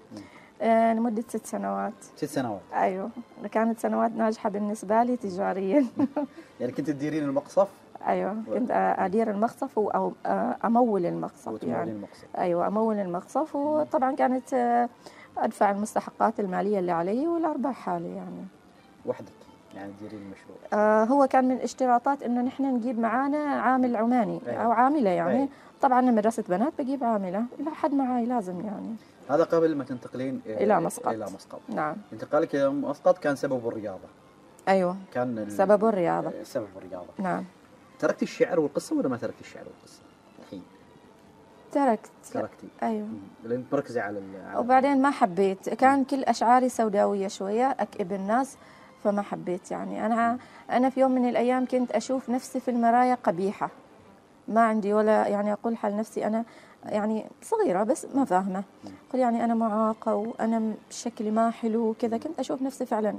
لمدة 0.64 1.24
ست 1.28 1.46
سنوات. 1.46 1.94
ست 2.16 2.26
سنوات. 2.26 2.62
أيوة. 2.74 3.10
كانت 3.52 3.80
سنوات 3.80 4.12
ناجحة 4.12 4.50
بالنسبة 4.50 5.04
لي 5.04 5.18
تجاريا. 5.18 5.86
يعني 6.60 6.72
كنت 6.72 6.88
تديرين 6.90 7.24
المقصف؟ 7.24 7.68
أيوه. 8.08 8.36
كنت 8.54 8.72
أدير 8.98 9.30
المقصف 9.32 9.80
أو 9.80 10.14
أمول 10.66 11.06
المقصف 11.06 11.64
يعني. 11.64 11.92
المقصف. 11.92 12.36
أيوه 12.38 12.68
أمول 12.68 13.00
المقصف 13.00 13.56
وطبعا 13.56 14.16
كانت 14.16 14.54
آه، 14.54 14.90
أدفع 15.38 15.72
المستحقات 15.72 16.40
المالية 16.40 16.80
اللي 16.80 16.92
علي 16.92 17.28
والأرباح 17.28 17.76
حالي 17.76 18.16
يعني. 18.16 18.46
وحدك 19.06 19.32
يعني 19.76 19.94
تديرين 20.00 20.20
المشروع 20.20 20.58
آه 20.74 21.04
هو 21.04 21.28
كان 21.28 21.48
من 21.48 21.58
اشتراطات 21.58 22.24
إنه 22.24 22.42
نحن 22.42 22.64
نجيب 22.64 23.00
معانا 23.00 23.38
عامل 23.38 23.96
عماني 23.96 24.40
أيوة. 24.48 24.64
أو 24.64 24.72
عاملة 24.72 25.10
يعني. 25.10 25.38
أيوة. 25.38 25.48
طبعا 25.82 26.02
مدرسة 26.02 26.44
بنات 26.50 26.74
بجيب 26.80 27.04
عاملة. 27.04 27.46
لا 27.60 27.72
حد 27.72 27.94
معاي 27.94 28.26
لازم 28.26 28.60
يعني. 28.66 28.96
هذا 29.30 29.44
قبل 29.44 29.76
ما 29.76 29.84
تنتقلين 29.84 30.42
إلى 30.46 30.80
مسقط. 30.80 31.08
إلى 31.08 31.26
مسقط. 31.26 31.62
نعم. 31.70 31.96
انتقالك 32.14 32.56
إلى 32.56 32.70
مسقط 32.70 33.18
كان 33.18 33.36
سببه 33.36 33.70
الرياضة. 33.70 34.08
أيوه. 34.68 34.98
كان 35.14 35.50
سببه 35.50 35.90
الرياضة. 35.90 36.44
سبب 36.44 36.68
الرياضة. 36.78 37.10
نعم. 37.18 37.46
تركتي 38.00 38.26
الشعر 38.26 38.60
والقصة 38.60 38.96
ولا 38.96 39.10
ما 39.10 39.18
تركتي 39.18 39.42
الشعر 39.42 39.64
والقصة؟ 39.64 40.02
الحين. 40.40 40.64
تركت. 41.72 42.12
تركتي 42.34 42.68
أيوه. 42.84 43.08
لأن 43.44 43.66
مركزة 43.72 44.02
على, 44.02 44.22
على 44.46 44.60
وبعدين 44.60 45.02
ما 45.02 45.12
حبيت. 45.12 45.70
كان 45.70 46.04
كل 46.04 46.24
أشعاري 46.24 46.70
سوداوية 46.70 47.28
شوية 47.28 47.76
اكئب 47.80 48.14
الناس 48.14 48.58
فما 49.04 49.22
حبيت 49.22 49.72
يعني. 49.72 50.06
أنا 50.06 50.38
أنا 50.70 50.90
في 50.90 51.00
يوم 51.00 51.12
من 51.12 51.30
الأيام 51.30 51.66
كنت 51.66 51.92
أشوف 51.92 52.30
نفسي 52.30 52.60
في 52.60 52.72
المرايا 52.72 53.16
قبيحة. 53.16 53.70
ما 54.48 54.62
عندي 54.62 54.94
ولا 54.94 55.28
يعني 55.28 55.54
أقول 55.54 55.78
حال 55.78 55.98
نفسي. 55.98 56.28
أنا 56.28 56.46
يعني 56.86 57.26
صغيرة 57.42 57.84
بس 57.84 58.08
ما 58.16 58.26
فاهمة. 58.26 58.64
قل 59.14 59.20
يعني 59.20 59.44
أنا 59.44 59.54
معاقة 59.54 60.16
وأنا 60.16 60.74
شكلي 60.90 61.32
ما 61.32 61.50
حلو 61.50 61.90
وكذا. 61.90 62.18
كنت 62.18 62.40
أشوف 62.40 62.62
نفسي 62.62 62.86
فعلا 62.86 63.16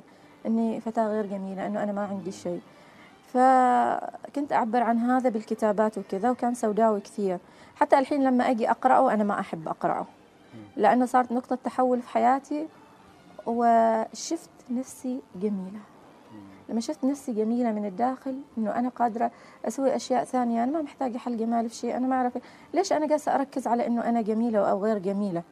إني 0.47 0.81
فتاة 0.81 1.07
غير 1.07 1.27
جميلة 1.27 1.67
إنه 1.67 1.83
أنا 1.83 1.93
ما 1.93 2.05
عندي 2.07 2.33
شيء. 2.33 2.61
فكنت 3.33 4.53
أعبر 4.53 4.83
عن 4.83 4.99
هذا 4.99 5.29
بالكتابات 5.29 5.99
وكذا 5.99 6.31
وكان 6.31 6.55
سوداوي 6.55 7.01
كثير. 7.01 7.39
حتى 7.77 7.99
الحين 7.99 8.25
لما 8.25 8.51
أجي 8.51 8.71
أقرأه 8.71 9.15
أنا 9.15 9.25
ما 9.25 9.41
أحب 9.41 9.69
أقرأه. 9.69 10.07
لأنه 10.77 11.07
صارت 11.07 11.33
نقطة 11.33 11.59
تحول 11.65 12.03
في 12.03 12.09
حياتي 12.09 12.69
وشفت 13.47 14.51
نفسي 14.71 15.21
جميلة. 15.37 15.81
لما 16.69 16.81
شفت 16.81 17.05
نفسي 17.05 17.33
جميلة 17.33 17.73
من 17.73 17.87
الداخل 17.87 18.41
إنه 18.59 18.71
أنا 18.71 18.89
قادرة 18.89 19.31
أسوي 19.65 19.97
أشياء 19.97 20.25
ثانية 20.25 20.65
أنا 20.65 20.73
ما 20.73 20.83
محتاجة 20.83 21.19
حل 21.19 21.37
جمال 21.37 21.69
في 21.69 21.75
شيء 21.75 21.97
أنا 21.97 22.07
ما 22.07 22.17
أعرف 22.17 22.39
ليش 22.75 22.93
أنا 22.93 23.07
جالسة 23.07 23.35
أركز 23.35 23.67
على 23.67 23.87
إنه 23.87 24.09
أنا 24.09 24.21
جميلة 24.21 24.71
أو 24.71 24.85
غير 24.85 24.99
جميلة؟ 24.99 25.43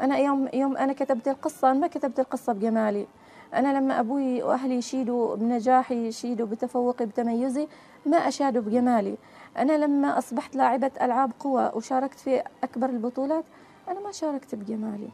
أنا 0.00 0.18
يوم 0.18 0.48
يوم 0.54 0.76
أنا 0.76 0.92
كتبت 0.92 1.28
القصة 1.28 1.72
ما 1.72 1.86
كتبت 1.86 2.20
القصة 2.20 2.52
بجمالي. 2.52 3.06
أنا 3.54 3.78
لما 3.78 4.00
أبوي 4.00 4.42
وأهلي 4.42 4.74
يشيدوا 4.74 5.36
بنجاحي 5.36 6.06
يشيدوا 6.06 6.46
بتفوقي 6.46 7.06
بتميزي 7.06 7.68
ما 8.06 8.16
أشادوا 8.16 8.62
بجمالي. 8.62 9.16
أنا 9.56 9.72
لما 9.78 10.18
أصبحت 10.18 10.56
لاعبة 10.56 10.90
ألعاب 11.02 11.32
قوى 11.40 11.72
وشاركت 11.74 12.18
في 12.20 12.42
أكبر 12.64 12.90
البطولات 12.90 13.44
أنا 13.88 14.00
ما 14.00 14.12
شاركت 14.12 14.54
بجمالي. 14.54 15.08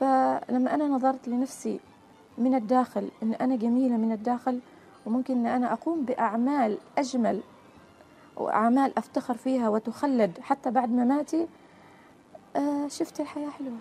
فلما 0.00 0.74
أنا 0.74 0.88
نظرت 0.88 1.28
لنفسي 1.28 1.80
من 2.38 2.54
الداخل 2.54 3.08
إن 3.22 3.34
أنا 3.34 3.56
جميلة 3.56 3.96
من 3.96 4.12
الداخل 4.12 4.60
وممكن 5.06 5.34
إن 5.34 5.46
أنا 5.46 5.72
أقوم 5.72 6.04
بأعمال 6.04 6.78
أجمل 6.98 7.40
وأعمال 8.36 8.98
أفتخر 8.98 9.34
فيها 9.34 9.68
وتخلد 9.68 10.38
حتى 10.40 10.70
بعد 10.70 10.88
مماتي 10.90 11.48
آه 12.56 12.88
شفت 12.88 13.20
الحياة 13.20 13.50
حلوة. 13.50 13.78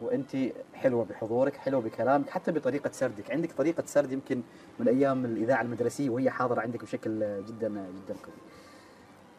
وانت 0.00 0.36
حلوة 0.74 1.04
بحضورك 1.04 1.56
حلوة 1.56 1.80
بكلامك 1.80 2.30
حتى 2.30 2.52
بطريقة 2.52 2.90
سردك. 2.92 3.30
عندك 3.30 3.52
طريقة 3.52 3.82
سرد 3.86 4.12
يمكن 4.12 4.42
من 4.78 4.88
أيام 4.88 5.24
الإذاعة 5.24 5.62
المدرسية 5.62 6.10
وهي 6.10 6.30
حاضرة 6.30 6.60
عندك 6.60 6.82
بشكل 6.82 7.20
جدا 7.44 7.68
جدا 7.68 8.16
قوي. 8.22 8.34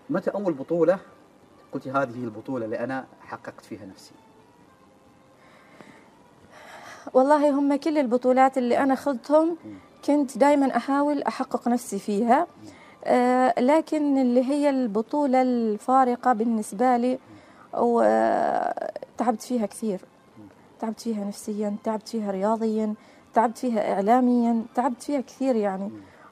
متى 0.10 0.30
أول 0.30 0.54
بطولة 0.54 1.00
قلتي 1.72 1.92
هذه 1.92 2.24
البطولة 2.24 2.66
اللي 2.66 2.80
أنا 2.80 3.08
حققت 3.22 3.66
فيها 3.66 3.86
نفسي؟ 3.86 4.12
والله 7.14 7.50
هم 7.50 7.76
كل 7.76 7.98
البطولات 7.98 8.58
اللي 8.58 8.78
أنا 8.78 8.96
خضتهم 8.96 9.58
كنت 10.06 10.38
دائما 10.38 10.78
أحاول 10.78 11.22
أحقق 11.24 11.68
نفسي 11.68 12.00
فيها. 12.00 12.48
آه 13.06 13.54
لكن 13.60 14.18
اللي 14.18 14.44
هي 14.46 14.70
البطولة 14.70 15.42
الفارقة 15.42 16.34
بالنسبة 16.34 16.98
لي 16.98 17.20
وتعبت 17.74 19.42
فيها 19.42 19.66
كثير. 19.66 20.02
تعبت 20.80 21.00
فيها 21.02 21.26
نفسيا 21.26 21.76
تعبت 21.84 22.08
فيها 22.08 22.32
رياضيا 22.32 22.94
تعبت 23.34 23.58
فيها 23.58 23.94
إعلاميا 23.94 24.66
تعبت 24.76 25.04
فيها 25.04 25.22
كثير 25.22 25.56
يعني. 25.56 25.92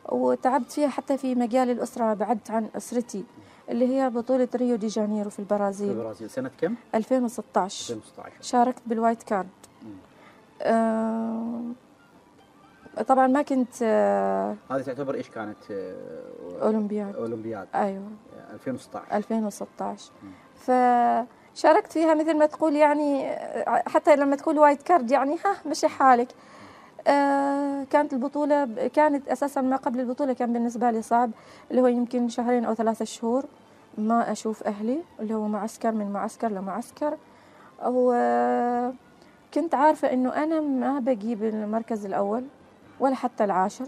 وتعبت 0.10 0.72
فيها 0.72 0.88
حتى 0.88 1.18
في 1.18 1.36
مجال 1.36 1.70
الأسرة 1.70 2.14
بعدت 2.14 2.52
عن 2.52 2.68
أسرتي 2.78 3.24
اللي 3.70 3.88
هي 3.88 4.10
بطولة 4.10 4.48
ريو 4.56 4.76
دي 4.76 4.88
جانيرو 4.88 5.30
في 5.30 5.40
البرازيل. 5.40 5.88
في 5.88 5.94
البرازيل. 5.94 6.30
سنة 6.30 6.52
كم؟ 6.62 6.76
2016 6.96 7.94
2016 7.94 8.34
شاركت 8.42 8.82
بال 8.86 8.98
wild 8.98 9.24
card. 9.24 9.48
طبعا 13.08 13.28
ما 13.28 13.42
كنت 13.42 13.76
آه 13.84 14.56
هذه 14.72 14.82
تعتبر 14.82 15.16
إيش 15.16 15.30
كانت؟ 15.30 15.58
آه 15.72 15.96
أولمبياد. 16.62 17.16
أولمبياد. 17.16 17.68
أيوه. 17.76 18.08
2016 18.54 19.06
2016 19.14 20.12
ف 20.56 20.72
شاركت 21.54 21.92
فيها 21.92 22.14
مثل 22.14 22.38
ما 22.38 22.46
تقول 22.46 22.76
يعني 22.76 23.30
آه، 23.30 23.84
حتى 23.88 24.16
لما 24.16 24.36
تقول 24.36 24.60
wild 24.60 24.84
card 24.84 25.12
يعني 25.12 25.36
ها 25.46 25.70
مشي 25.70 25.88
حالك. 25.88 26.28
آه 27.08 27.84
كانت 27.84 28.14
البطولة 28.14 28.88
كانت 28.94 29.28
أساسا 29.28 29.62
ما 29.62 29.76
قبل 29.76 30.00
البطولة 30.00 30.34
كان 30.34 30.54
بالنسبة 30.54 30.92
لي 30.92 31.02
صعب 31.02 31.32
اللي 31.72 31.82
هو 31.82 31.88
يمكن 31.88 32.30
شهرين 32.30 32.66
أو 32.66 32.74
ثلاثة 32.74 33.06
شهور 33.06 33.46
ما 33.98 34.32
أشوف 34.32 34.64
أهلي 34.64 35.00
اللي 35.20 35.34
هو 35.34 35.48
معسكر 35.48 35.92
من 35.92 36.12
معسكر 36.14 36.48
لمعسكر. 36.48 37.18
وكنت 39.52 39.76
عارفة 39.76 40.14
إنه 40.14 40.44
أنا 40.44 40.62
ما 40.62 41.00
بجيب 41.00 41.44
المركز 41.44 42.06
الأول 42.06 42.44
ولا 43.00 43.16
حتى 43.16 43.44
العاشر. 43.44 43.86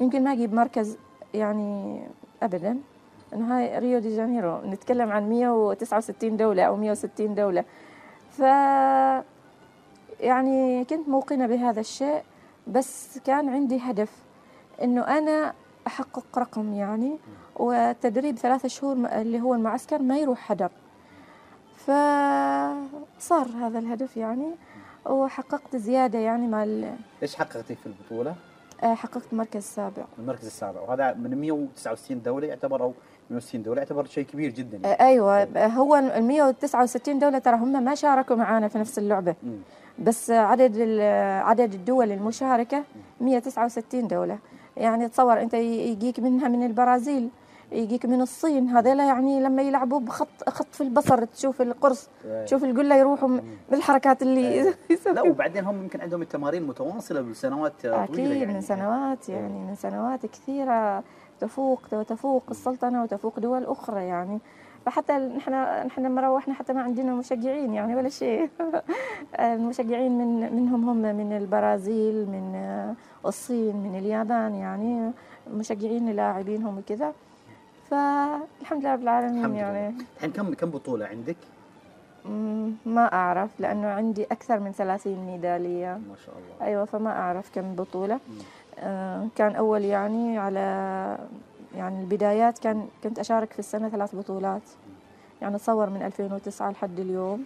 يمكن 0.00 0.24
ما 0.24 0.32
أجيب 0.32 0.54
مركز 0.54 0.96
يعني 1.34 2.02
أبدا. 2.42 2.78
إنه 3.34 3.58
هاي 3.58 3.78
ريو 3.78 3.98
دي 3.98 4.16
جانيرو 4.16 4.60
نتكلم 4.64 5.12
عن 5.12 5.28
169 5.28 6.36
دولة 6.36 6.62
أو 6.62 6.76
160 6.76 7.34
دولة. 7.34 7.64
ف 8.30 8.40
يعني 10.20 10.84
كنت 10.84 11.08
موقنة 11.08 11.46
بهذا 11.46 11.80
الشيء 11.80 12.22
بس 12.66 13.18
كان 13.18 13.48
عندي 13.48 13.78
هدف 13.78 14.12
إنه 14.82 15.02
أنا 15.02 15.54
أحقق 15.86 16.38
رقم 16.38 16.74
يعني 16.74 17.18
والتدريب 17.56 18.38
ثلاثة 18.38 18.68
شهور 18.68 18.96
اللي 18.96 19.40
هو 19.40 19.54
المعسكر 19.54 20.02
ما 20.02 20.18
يروح 20.18 20.38
حدر. 20.38 20.70
فصار 21.76 23.48
هذا 23.60 23.78
الهدف 23.78 24.16
يعني. 24.16 24.54
وحققت 25.06 25.76
زيادة 25.76 26.18
يعني 26.18 26.46
مع 26.46 26.66
إيش 27.22 27.36
حققتي 27.36 27.74
في 27.74 27.86
البطولة؟ 27.86 28.34
آه، 28.82 28.94
حققت 28.94 29.34
مركز 29.34 29.62
سابع. 29.62 30.04
المركز 30.18 30.46
السابع. 30.46 30.80
وهذا 30.80 31.14
من 31.14 31.40
169 31.40 32.22
دولة 32.22 32.46
يعتبر 32.46 32.82
أو 32.82 32.92
160 33.30 33.62
دولة 33.62 33.78
يعتبر 33.78 34.06
شيء 34.06 34.24
كبير 34.24 34.50
جدا 34.50 34.76
يعني. 34.88 35.00
أيوة. 35.00 35.66
هو 35.66 35.96
ال 35.96 36.22
169 36.24 37.18
دولة 37.18 37.38
ترى 37.38 37.56
هم 37.56 37.84
ما 37.84 37.94
شاركوا 37.94 38.36
معنا 38.36 38.68
في 38.68 38.78
نفس 38.78 38.98
اللعبة. 38.98 39.34
م. 39.42 39.56
بس 39.98 40.30
عدد 40.30 41.00
عدد 41.44 41.74
الدول 41.74 42.12
المشاركة 42.12 42.84
169 43.20 44.08
دولة. 44.08 44.38
يعني 44.76 45.08
تصور 45.08 45.40
أنت 45.40 45.54
يجيك 45.54 46.20
منها 46.20 46.48
من 46.48 46.66
البرازيل. 46.66 47.28
يجيك 47.72 48.06
من 48.06 48.20
الصين. 48.20 48.68
هذيلا 48.68 49.04
يعني 49.04 49.40
لما 49.40 49.62
يلعبوا 49.62 50.00
بخط 50.00 50.48
خط 50.48 50.80
البصر 50.80 51.24
تشوف 51.24 51.62
القرص 51.62 52.08
إيه. 52.24 52.44
تشوف 52.44 52.64
القله 52.64 52.94
يروحوا 52.94 53.38
بالحركات 53.70 54.22
اللي 54.22 54.48
إيه. 54.48 54.74
لا 55.14 55.22
وبعدين 55.22 55.64
هم 55.64 55.82
يمكن 55.82 56.00
عندهم 56.00 56.22
التمارين 56.22 56.66
متواصلة 56.66 57.20
بسنوات 57.20 57.72
طويلة 57.82 58.04
أكيد 58.04 58.18
يعني. 58.18 58.46
من 58.54 58.60
سنوات 58.60 59.28
يعني 59.28 59.64
من 59.64 59.74
سنوات 59.74 60.26
كثيرة 60.26 61.02
تفوق 61.40 61.82
وتفوق 61.92 62.42
السلطنة 62.50 63.02
وتفوق 63.02 63.40
دول 63.40 63.64
أخرى 63.64 64.04
يعني. 64.04 64.38
فحتى 64.86 65.12
نحن 65.12 65.52
نحن 65.86 66.02
لما 66.02 66.20
روحنا 66.20 66.54
حتى 66.54 66.72
ما 66.72 66.82
عندنا 66.82 67.14
مشجعين 67.14 67.74
يعني 67.74 67.96
ولا 67.96 68.08
شيء. 68.08 68.48
المشجعين 69.40 70.18
من 70.18 70.54
منهم 70.56 70.88
هم 70.88 70.96
من 70.96 71.36
البرازيل 71.36 72.26
من 72.26 72.56
الصين 73.26 73.76
من 73.76 73.98
اليابان 73.98 74.54
يعني. 74.54 75.12
مشجعين 75.54 76.10
لاعبينهم 76.10 76.78
وكذا. 76.78 77.12
فالحمد 77.90 78.80
لله 78.80 78.92
رب 78.92 79.02
العالمين 79.02 79.54
يعني. 79.54 79.94
الحين 80.16 80.30
كم 80.32 80.54
كم 80.54 80.70
بطولة 80.70 81.06
عندك؟ 81.06 81.36
ما 82.86 83.12
أعرف 83.12 83.50
لأنه 83.60 83.88
عندي 83.88 84.24
أكثر 84.24 84.60
من 84.60 84.72
30 84.72 85.26
ميدالية. 85.26 86.00
ما 86.08 86.16
شاء 86.26 86.34
الله. 86.34 86.66
أيوة 86.66 86.84
فما 86.84 87.10
أعرف 87.10 87.50
كم 87.54 87.74
بطولة. 87.74 88.20
آه 88.78 89.26
كان 89.36 89.56
أول 89.56 89.84
يعني 89.84 90.38
على 90.38 91.18
يعني 91.74 92.00
البدايات 92.00 92.58
كان 92.58 92.88
كنت 93.04 93.18
أشارك 93.18 93.52
في 93.52 93.58
السنة 93.58 93.88
ثلاث 93.88 94.14
بطولات. 94.14 94.62
يعني 95.42 95.58
تصور 95.58 95.90
من 95.90 96.02
2009 96.02 96.70
لحد 96.70 97.00
اليوم. 97.00 97.44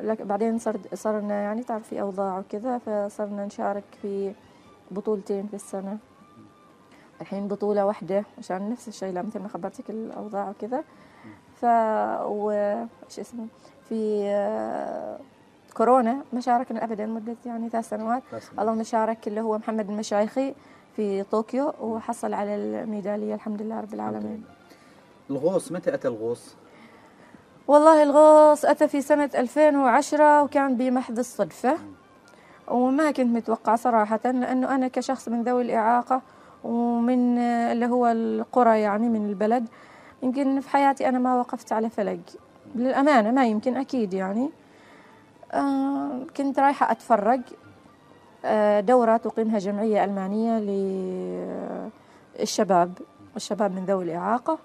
لك 0.00 0.22
بعدين 0.22 0.58
صر 0.58 0.76
صرنا 0.94 1.34
يعني 1.42 1.62
تعرف 1.62 1.88
في 1.88 2.00
أوضاع 2.00 2.38
وكذا 2.38 2.78
فصرنا 2.78 3.46
نشارك 3.46 3.84
في 4.02 4.32
بطولتين 4.90 5.46
في 5.46 5.54
السنة. 5.54 5.98
الحين 7.20 7.48
بطولة 7.48 7.86
واحدة 7.86 8.24
عشان 8.38 8.70
نفس 8.70 8.88
الشيء 8.88 9.22
مثل 9.22 9.40
ما 9.40 9.48
خبرتك 9.48 9.90
الأوضاع 9.90 10.50
وكذا. 10.50 10.84
ف 11.60 11.64
و 12.24 12.50
إيش 13.08 13.18
اسمه 13.18 13.46
في 13.88 14.22
آه، 14.28 15.18
كورونا 15.76 16.22
ما 16.32 16.40
شاركنا 16.40 16.84
ابدا 16.84 17.06
مدة 17.06 17.36
يعني 17.46 17.68
ثلاث 17.68 17.88
سنوات. 17.88 18.22
اللهم 18.58 18.82
شارك 18.82 19.28
اللي 19.28 19.40
هو 19.40 19.58
محمد 19.58 19.90
المشايخي 19.90 20.54
في 20.96 21.22
طوكيو 21.22 21.72
وحصل 21.80 22.34
على 22.34 22.54
الميدالية 22.54 23.34
الحمد 23.34 23.62
لله 23.62 23.80
رب 23.80 23.94
العالمين. 23.94 24.44
الغوص 25.30 25.72
متى 25.72 25.94
أتى 25.94 26.08
الغوص؟ 26.08 26.54
والله 27.68 28.02
الغوص 28.02 28.64
أتى 28.64 28.88
في 28.88 29.00
سنة 29.00 29.30
2010 29.34 30.42
وكان 30.42 30.76
بمحض 30.76 31.18
الصدفة. 31.18 31.78
وما 32.68 33.10
كنت 33.10 33.36
متوقعة 33.36 33.76
صراحة 33.76 34.20
لأنه 34.24 34.74
أنا 34.74 34.88
كشخص 34.88 35.28
من 35.28 35.42
ذوي 35.42 35.62
الإعاقة 35.62 36.22
ومن 36.64 37.38
اللي 37.38 37.86
هو 37.86 38.06
القرى 38.06 38.80
يعني 38.80 39.08
من 39.08 39.26
البلد. 39.28 39.68
يمكن 40.22 40.60
في 40.60 40.70
حياتي 40.70 41.08
أنا 41.08 41.18
ما 41.18 41.38
وقفت 41.38 41.72
على 41.72 41.90
فلق. 41.90 42.18
للأمانة 42.74 43.30
ما 43.30 43.46
يمكن 43.46 43.76
أكيد 43.76 44.14
يعني. 44.14 44.50
آه 45.52 46.20
كنت 46.36 46.58
رايحة 46.58 46.90
أتفرج. 46.90 47.40
آه 48.44 48.80
دورة 48.80 49.16
تقيمها 49.16 49.58
جمعية 49.58 50.04
ألمانية 50.04 50.58
للشباب 52.38 52.92
الشباب 53.36 53.72
من 53.74 53.84
ذوي 53.84 54.04
الإعاقة. 54.04 54.58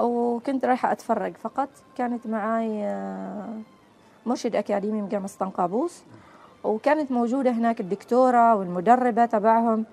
وكنت 0.00 0.64
رايحة 0.64 0.92
أتفرج 0.92 1.36
فقط. 1.36 1.68
كانت 1.96 2.26
معاي 2.26 2.84
آه 2.84 3.48
مرشد 4.26 4.56
أكاديمي 4.56 5.02
من 5.02 5.08
جامعة 5.08 5.30
طنقابوس 5.40 6.02
وكانت 6.64 7.12
موجودة 7.12 7.50
هناك 7.50 7.80
الدكتورة 7.80 8.54
والمدربة 8.54 9.26
تبعهم. 9.26 9.84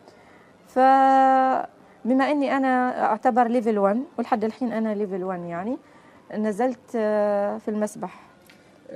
فبما 0.67 2.31
إني 2.31 2.57
أنا 2.57 3.03
أعتبر 3.05 3.47
level 3.47 3.77
1 3.77 4.03
ولحد 4.19 4.43
الحين 4.43 4.73
أنا 4.73 4.95
level 4.95 5.23
1 5.23 5.43
يعني 5.43 5.77
نزلت 6.37 6.95
آه، 6.95 7.57
في 7.57 7.67
المسبح. 7.67 8.19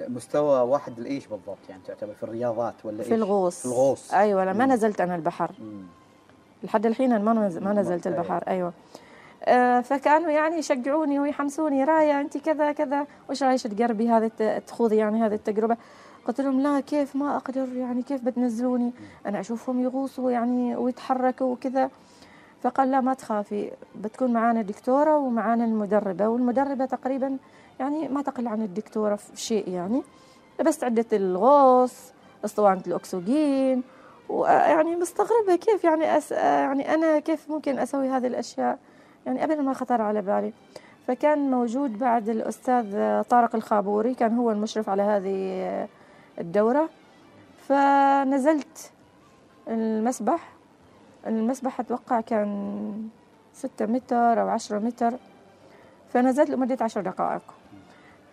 مستوى 0.07 0.61
واحد 0.61 0.99
لإيش 0.99 1.27
بالضبط؟ 1.27 1.57
يعني 1.69 1.81
تعتبر 1.87 2.13
في 2.13 2.23
الرياضات 2.23 2.73
ولا؟ 2.83 3.03
في 3.03 3.15
الغوص. 3.15 3.59
في 3.59 3.65
الغوص. 3.65 4.13
أيوه 4.13 4.53
ما 4.53 4.65
نزلت 4.65 5.01
أنا 5.01 5.15
البحر. 5.15 5.51
مم. 5.59 5.83
لحد 6.63 6.85
الحين 6.85 7.21
ما 7.21 7.33
ما 7.61 7.73
نزلت 7.73 8.07
البحر 8.07 8.43
أيوه. 8.47 8.73
آه 9.43 9.81
فكانوا 9.81 10.31
يعني 10.31 10.57
يشجعوني 10.57 11.19
ويحمسوني 11.19 11.83
راية 11.83 12.21
انت 12.21 12.37
كذا 12.37 12.71
كذا. 12.71 13.07
وش 13.29 13.43
رأيك 13.43 13.61
تجربي 13.61 14.09
هذه 14.09 14.31
تخوضي 14.67 14.97
يعني 14.97 15.25
هذه 15.25 15.33
التجربة؟ 15.33 15.77
قلت 16.27 16.41
لهم 16.41 16.61
لا 16.61 16.79
كيف؟ 16.79 17.15
ما 17.15 17.37
أقدر 17.37 17.75
يعني 17.75 18.01
كيف 18.03 18.23
بتنزلوني؟ 18.23 18.93
أنا 19.25 19.39
أشوفهم 19.39 19.79
يغوصوا 19.79 20.31
يعني 20.31 20.75
ويتحركوا 20.75 21.53
وكذا. 21.53 21.89
فقال 22.61 22.91
لا 22.91 23.01
ما 23.01 23.13
تخافي 23.13 23.71
بتكون 23.95 24.33
معانا 24.33 24.61
دكتورة 24.61 25.17
ومعانا 25.17 25.65
المدربة 25.65 26.27
والمدربة 26.27 26.85
تقريبا 26.85 27.37
يعني 27.79 28.07
ما 28.07 28.21
تقل 28.21 28.47
عن 28.47 28.61
الدكتورة 28.61 29.15
في 29.15 29.37
شيء 29.37 29.69
يعني. 29.69 30.03
بس 30.65 30.83
عدة 30.83 31.05
الغوص 31.13 32.13
اسطوانة 32.45 32.81
الأكسجين 32.87 33.83
ويعني 34.29 34.95
مستغربة 34.95 35.55
كيف 35.55 35.83
يعني 35.83 36.17
أس 36.17 36.31
يعني 36.31 36.93
أنا 36.93 37.19
كيف 37.19 37.49
ممكن 37.49 37.79
أسوي 37.79 38.09
هذه 38.09 38.27
الأشياء؟ 38.27 38.79
يعني 39.25 39.43
ابدا 39.43 39.61
ما 39.61 39.73
خطر 39.73 40.01
على 40.01 40.21
بالي. 40.21 40.53
فكان 41.07 41.51
موجود 41.51 41.99
بعد 41.99 42.29
الأستاذ 42.29 42.85
طارق 43.23 43.55
الخابوري 43.55 44.13
كان 44.13 44.37
هو 44.37 44.51
المشرف 44.51 44.89
على 44.89 45.01
هذه 45.01 45.87
الدورة. 46.39 46.89
فنزلت 47.67 48.91
المسبح. 49.67 50.49
المسبح 51.27 51.79
أتوقع 51.79 52.21
كان 52.21 53.09
ستة 53.53 53.85
متر 53.85 54.41
أو 54.41 54.49
عشرة 54.49 54.79
متر. 54.79 55.13
فنزلت 56.13 56.49
لمدة 56.49 56.77
عشر 56.81 57.01
دقائق. 57.01 57.41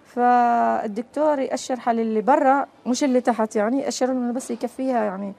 فالدكتور 0.05 1.39
يأشر 1.39 1.81
حال 1.81 2.01
اللي 2.01 2.21
برا 2.21 2.67
مش 2.87 3.05
اللي 3.05 3.21
تحت 3.21 3.57
يعني 3.57 3.81
يأشر 3.81 4.13
إنه 4.13 4.33
بس 4.33 4.51
يكفيها 4.51 5.05
يعني 5.05 5.33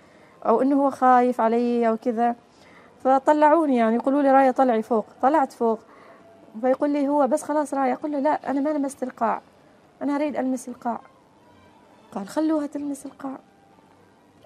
أو 0.46 0.62
إنه 0.62 0.84
هو 0.86 0.90
خايف 0.90 1.42
علي 1.42 1.88
أو 1.88 1.98
كذا. 1.98 2.36
فطلعوني 3.04 3.78
يعني 3.78 3.96
يقولوا 3.96 4.22
لي 4.22 4.32
رايا 4.32 4.52
طلعي 4.52 4.82
فوق. 4.82 5.06
طلعت 5.22 5.54
فوق. 5.54 5.80
فيقول 6.62 6.90
لي 6.90 7.08
هو 7.08 7.28
بس 7.28 7.44
خلاص 7.44 7.74
رايا 7.74 7.94
أقول 7.94 8.12
له 8.12 8.20
لا 8.20 8.52
أنا 8.52 8.62
ما 8.62 8.70
لمست 8.70 9.04
القاع. 9.04 9.42
أنا 10.02 10.16
أريد 10.16 10.36
ألمس 10.36 10.70
القاع. 10.70 11.02
قال 12.12 12.28
خلوها 12.28 12.68
تلمس 12.68 13.06
القاع. 13.06 13.40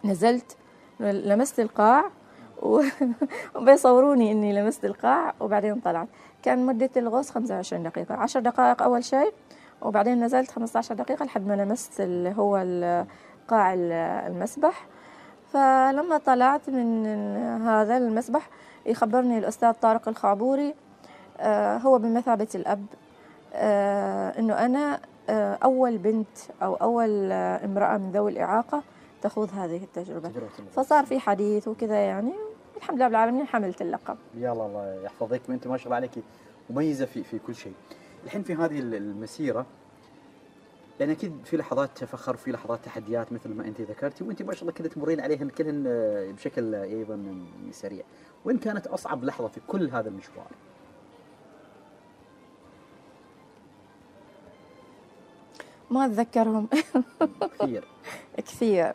نزلت 0.06 0.58
لمست 1.00 1.60
القاع 1.60 2.04
وبيصوروني 3.56 4.32
إني 4.32 4.54
لمست 4.54 4.86
القاع 4.86 5.34
وبعدين 5.40 5.80
طلعت. 5.80 6.08
كان 6.44 6.66
مدة 6.66 6.90
الغوص 6.98 7.32
25 7.32 7.84
دقيقة. 7.84 8.16
10 8.16 8.42
دقائق 8.42 8.82
أول 8.84 9.04
شيء 9.04 9.34
وبعدين 9.82 10.24
نزلت 10.24 10.52
15 10.52 10.96
دقيقة 10.96 11.26
لحد 11.26 11.48
ما 11.48 11.54
لمست 11.54 12.02
اللي 12.02 12.34
هو 12.38 12.56
قاع 13.48 13.74
المسبح. 13.74 14.88
فلما 15.54 16.18
طلعت 16.26 16.70
من 16.70 17.06
هذا 17.62 17.98
المسبح 17.98 18.50
يخبرني 18.86 19.38
الأستاذ 19.38 19.72
طارق 19.72 20.08
الخابوري 20.08 20.76
آه، 21.40 21.78
هو 21.78 22.00
بمثابة 22.00 22.48
الأب 22.56 22.86
آه، 23.54 24.40
إنه 24.40 24.66
أنا 24.66 25.00
أول 25.30 25.98
بنت 25.98 26.38
أو 26.62 26.76
أول 26.76 27.32
آه، 27.32 27.66
امرأة 27.66 27.98
من 27.98 28.12
ذوي 28.12 28.32
الإعاقة 28.32 28.84
تخوض 29.22 29.50
هذه 29.54 29.84
التجربة. 29.84 30.32
فصار 30.76 31.06
في 31.06 31.20
حديث 31.20 31.68
وكذا 31.68 31.96
يعني 31.96 32.34
الحمد 32.78 32.96
لله 32.98 33.06
رب 33.06 33.12
العالمين 33.12 33.46
حملت 33.48 33.82
اللقب 33.82 34.18
يلا 34.36 34.52
الله 34.66 35.02
يحفظك 35.04 35.42
وأنت 35.50 35.68
ما 35.68 35.78
شاء 35.78 35.86
الله 35.86 35.96
عليك 35.96 36.12
مميزة 36.70 37.06
في 37.06 37.24
في 37.24 37.40
كل 37.40 37.56
شيء. 37.56 37.74
الحين 38.26 38.44
في 38.44 38.56
هذه 38.56 38.80
المسيرة 38.80 39.66
يعني 41.00 41.12
أكيد 41.12 41.34
في 41.46 41.58
لحظات 41.58 42.04
فخر 42.04 42.36
في 42.36 42.52
لحظات 42.52 42.80
تحديات 42.86 43.34
مثل 43.34 43.50
ما 43.50 43.66
أنت 43.68 43.82
ذكرتي 43.82 44.24
وأنت 44.24 44.42
ما 44.42 44.54
شاء 44.54 44.62
الله 44.62 44.74
كذا 44.74 44.88
تمرين 44.88 45.20
عليهن 45.20 45.50
كلهن 45.50 45.84
آه، 45.88 46.32
بشكل 46.32 46.76
أيضا 46.76 47.46
سريع. 47.72 48.04
وين 48.46 48.58
كانت 48.58 48.88
أصعب 48.88 49.24
لحظة 49.24 49.48
في 49.48 49.60
كل 49.68 49.90
هذا 49.90 50.10
المشوار؟ 50.10 50.48
ما 55.94 56.06
أتذكرهم. 56.06 56.68
كثير. 57.60 57.88
كثير. 58.38 58.94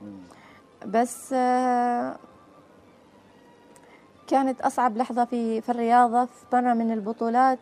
بس 0.86 1.32
آه، 1.32 2.16
كانت 4.26 4.60
أصعب 4.60 4.96
لحظة 4.96 5.24
في 5.24 5.60
في 5.60 5.68
الرياضة 5.68 6.24
في 6.24 6.44
مرة 6.52 6.74
من 6.74 6.92
البطولات. 6.92 7.58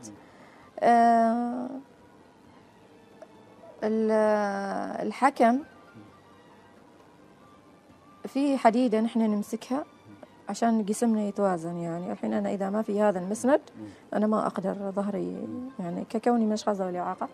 ال- 3.85 4.11
آه، 4.11 5.03
الحكم 5.03 5.59
في 8.27 8.59
حديدة 8.59 9.01
نحن 9.01 9.21
نمسكها 9.21 9.85
عشان 10.49 10.85
جسمنا 10.85 11.23
يتوازن 11.23 11.77
يعني. 11.77 12.13
الحين 12.13 12.33
أنا 12.33 12.51
إذا 12.55 12.71
ما 12.71 12.83
في 12.83 13.01
هذا 13.01 13.19
المسند 13.19 13.61
أنا 14.15 14.27
ما 14.27 14.47
أقدر 14.47 14.75
ظهري 14.75 15.49
يعني 15.79 16.05
ككوني 16.11 16.45
من 16.47 16.53
أشخاص 16.53 16.77
ذوي 16.77 16.91
الإعاقة 16.91 17.29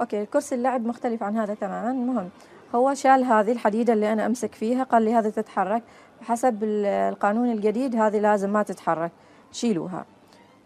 أوكي 0.00 0.26
كرسي 0.26 0.54
اللعب 0.54 0.86
مختلف 0.86 1.22
عن 1.22 1.36
هذا 1.36 1.54
تماما. 1.54 1.90
المهم 1.90 2.28
هو 2.74 2.94
شال 2.94 3.24
هذه 3.24 3.52
الحديدة 3.52 3.92
اللي 3.92 4.12
أنا 4.12 4.26
أمسك 4.26 4.54
فيها 4.54 4.82
قال 4.82 5.02
لي 5.02 5.14
هذه 5.14 5.28
تتحرك. 5.28 5.82
حسب 6.22 6.64
ال- 6.64 6.86
القانون 6.86 7.50
الجديد 7.52 7.96
هذه 7.96 8.18
لازم 8.18 8.50
ما 8.52 8.62
تتحرك. 8.62 9.12
شيلوها. 9.52 10.04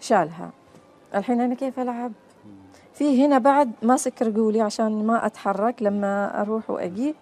شالها. 0.01 0.51
الحين 1.15 1.41
أنا 1.41 1.55
كيف 1.55 1.81
ألعب؟ 1.81 2.13
في 2.95 3.25
هنا 3.27 3.39
بعد 3.39 3.71
ماسك 3.83 4.23
رجولي 4.23 4.61
عشان 4.61 5.07
ما 5.07 5.27
أتحرك 5.27 5.83
لما 5.83 6.41
أروح 6.41 6.71
وأجي. 6.71 7.15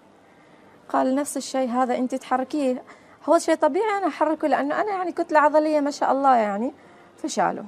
قال 0.88 1.14
نفس 1.14 1.36
الشيء 1.36 1.68
هذا 1.68 1.96
أنت 1.98 2.14
تحركيه. 2.14 2.82
هو 3.28 3.38
شيء 3.38 3.54
طبيعي 3.54 3.98
أنا 3.98 4.06
أحركه 4.06 4.48
لأنه 4.48 4.80
أنا 4.80 4.90
يعني 4.90 5.12
كتلة 5.12 5.38
عضلية 5.38 5.80
ما 5.80 5.90
شاء 5.90 6.12
الله 6.12 6.36
يعني 6.36 6.72
فشاله. 7.16 7.64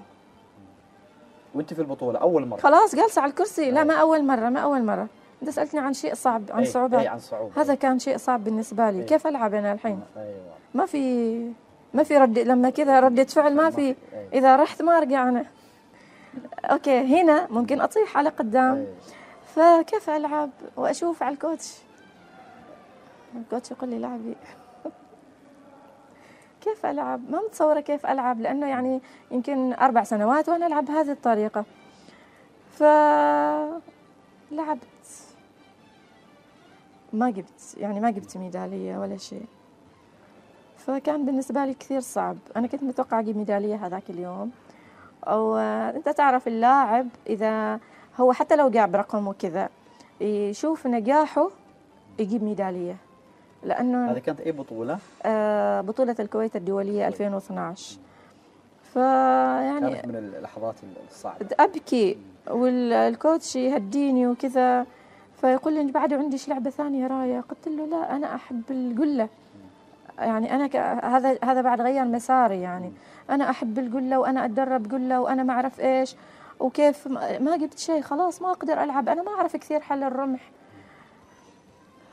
وانت 1.58 1.74
في 1.74 1.80
البطولة 1.80 2.18
أول 2.18 2.46
مرة. 2.46 2.60
خلاص 2.60 2.94
جالسة 2.94 3.22
على 3.22 3.30
الكرسي 3.30 3.70
لا 3.70 3.84
ما 3.84 3.94
أول 3.94 4.24
مرة 4.24 4.48
ما 4.48 4.60
أول 4.60 4.82
مرة 4.84 5.06
أنت 5.42 5.50
سألتني 5.50 5.80
عن 5.80 5.92
شيء 5.92 6.14
صعب 6.14 6.42
عن 6.50 6.64
أي- 6.64 6.68
صعوبة 6.68 7.00
اي 7.00 7.08
عن 7.08 7.18
صعوبة. 7.18 7.60
هذا 7.60 7.74
كان 7.74 7.98
شيء 7.98 8.16
صعب 8.16 8.44
بالنسبة 8.44 8.90
لي 8.90 8.98
أي. 9.00 9.04
كيف 9.04 9.26
ألعب 9.26 9.54
أنا 9.54 9.72
الحين 9.72 10.00
أيوه. 10.16 10.36
ما 10.74 10.86
في 10.86 11.52
ما 11.94 12.02
في 12.02 12.16
رد 12.18 12.38
لما 12.38 12.70
كذا 12.70 13.00
ردة 13.00 13.24
فعل 13.24 13.54
ما 13.54 13.70
في 13.70 13.80
أي. 13.88 13.96
إذا 14.32 14.56
رحت 14.56 14.82
ما 14.82 14.98
أرجع 14.98 15.28
أنا 15.28 15.44
أوكي 16.64 16.98
هنا 17.22 17.46
ممكن 17.50 17.80
أطيح 17.80 18.16
على 18.16 18.28
قدام 18.28 18.74
أي. 18.76 18.86
فكيف 19.54 20.10
ألعب 20.10 20.50
وأشوف 20.76 21.22
على 21.22 21.34
الكوتش 21.34 21.74
الكوتش 23.36 23.70
يقول 23.70 23.88
لي 23.90 23.98
لعبي 23.98 24.34
كيف 26.68 26.86
ألعب؟ 26.86 27.30
ما 27.30 27.40
متصورة 27.40 27.80
كيف 27.80 28.06
ألعب؟ 28.06 28.40
لأنه 28.40 28.66
يعني 28.66 29.00
يمكن 29.30 29.72
أربع 29.72 30.04
سنوات 30.04 30.48
وأنا 30.48 30.66
ألعب 30.66 30.84
بهذه 30.84 31.10
الطريقة. 31.10 31.64
فلعبت 32.70 33.88
ما 37.12 37.30
جبت 37.30 37.76
يعني 37.76 38.00
ما 38.00 38.10
جبت 38.10 38.36
ميدالية 38.36 38.98
ولا 38.98 39.16
شيء. 39.16 39.46
فكان 40.76 41.26
بالنسبة 41.26 41.64
لي 41.64 41.74
كثير 41.74 42.00
صعب. 42.00 42.36
أنا 42.56 42.66
كنت 42.66 42.82
متوقعة 42.82 43.20
أجيب 43.20 43.36
ميدالية 43.36 43.86
هذاك 43.86 44.10
اليوم. 44.10 44.50
آه، 45.26 45.90
أنت 45.90 46.08
تعرف 46.08 46.48
اللاعب 46.48 47.08
إذا 47.26 47.80
هو 48.16 48.32
حتى 48.32 48.56
لو 48.56 48.70
جاب 48.70 48.96
رقم 48.96 49.28
وكذا 49.28 49.68
يشوف 50.20 50.86
نجاحه 50.86 51.50
يجيب 52.18 52.42
ميدالية. 52.42 52.96
لأنه 53.62 54.10
هذه 54.12 54.18
كانت 54.18 54.40
اي 54.40 54.52
بطولة؟ 54.52 54.98
آه، 55.24 55.80
بطولة 55.80 56.16
الكويت 56.20 56.56
الدولية 56.56 57.08
2012 57.08 57.98
فيعني 58.94 59.94
كانت 59.94 60.06
من 60.06 60.16
اللحظات 60.16 60.74
الصعبة. 61.10 61.46
أبكي. 61.60 62.18
والكوتش 62.50 63.56
يهديني 63.56 64.26
وكذا. 64.26 64.86
فيقول 65.40 65.74
لي 65.74 65.92
بعد 65.92 66.12
عنديش 66.12 66.48
لعبة 66.48 66.70
ثانية 66.70 67.06
راية؟ 67.06 67.40
قلت 67.40 67.68
له 67.68 67.86
لا 67.86 68.16
أنا 68.16 68.34
أحب 68.34 68.62
القلة. 68.70 69.28
يعني 70.18 70.54
أنا 70.54 70.66
ك... 70.66 70.76
هذا 71.04 71.38
هذا 71.44 71.60
بعد 71.60 71.80
غير 71.80 72.04
مساري 72.04 72.60
يعني. 72.60 72.92
أنا 73.30 73.50
أحب 73.50 73.78
القلة 73.78 74.18
وأنا 74.18 74.44
أتدرب 74.44 74.92
قلة 74.92 75.20
وأنا 75.20 75.42
ما 75.42 75.52
أعرف 75.52 75.80
إيش. 75.80 76.16
وكيف 76.60 77.08
ما 77.40 77.56
جبت 77.56 77.78
شيء 77.78 78.00
خلاص 78.00 78.42
ما 78.42 78.50
أقدر 78.50 78.82
ألعب. 78.82 79.08
أنا 79.08 79.22
ما 79.22 79.30
أعرف 79.30 79.56
كثير 79.56 79.80
حل 79.80 80.02
الرمح. 80.02 80.40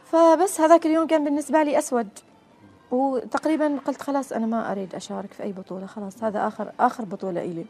فبس 0.05 0.61
هذاك 0.61 0.85
اليوم 0.85 1.07
كان 1.07 1.23
بالنسبة 1.23 1.63
لي 1.63 1.77
أسود. 1.79 2.07
وتقريبا 2.91 3.79
قلت 3.85 4.01
خلاص 4.01 4.31
أنا 4.33 4.45
ما 4.45 4.71
أريد 4.71 4.95
أشارك 4.95 5.33
في 5.33 5.43
أي 5.43 5.51
بطولة 5.51 5.85
خلاص 5.85 6.23
هذا 6.23 6.47
آخر 6.47 6.71
آخر 6.79 7.05
بطولة 7.05 7.41
إلي. 7.41 7.65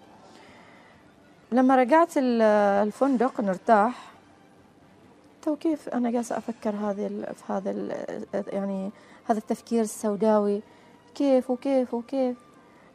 لما 1.52 1.76
رجعت 1.76 2.18
ال- 2.18 2.42
الفندق 2.88 3.42
نرتاح 3.42 4.12
تو 5.42 5.56
كيف 5.56 5.90
أنا 5.90 6.12
جالسة 6.12 6.38
أفكر 6.38 6.70
هذه 6.76 7.08
في 7.34 7.54
هذا 7.54 7.72
يعني 8.54 8.92
هذا 9.26 9.38
التفكير 9.40 9.82
السوداوي 9.82 10.62
كيف 11.16 11.50
وكيف 11.50 11.94
وكيف؟ 11.94 12.38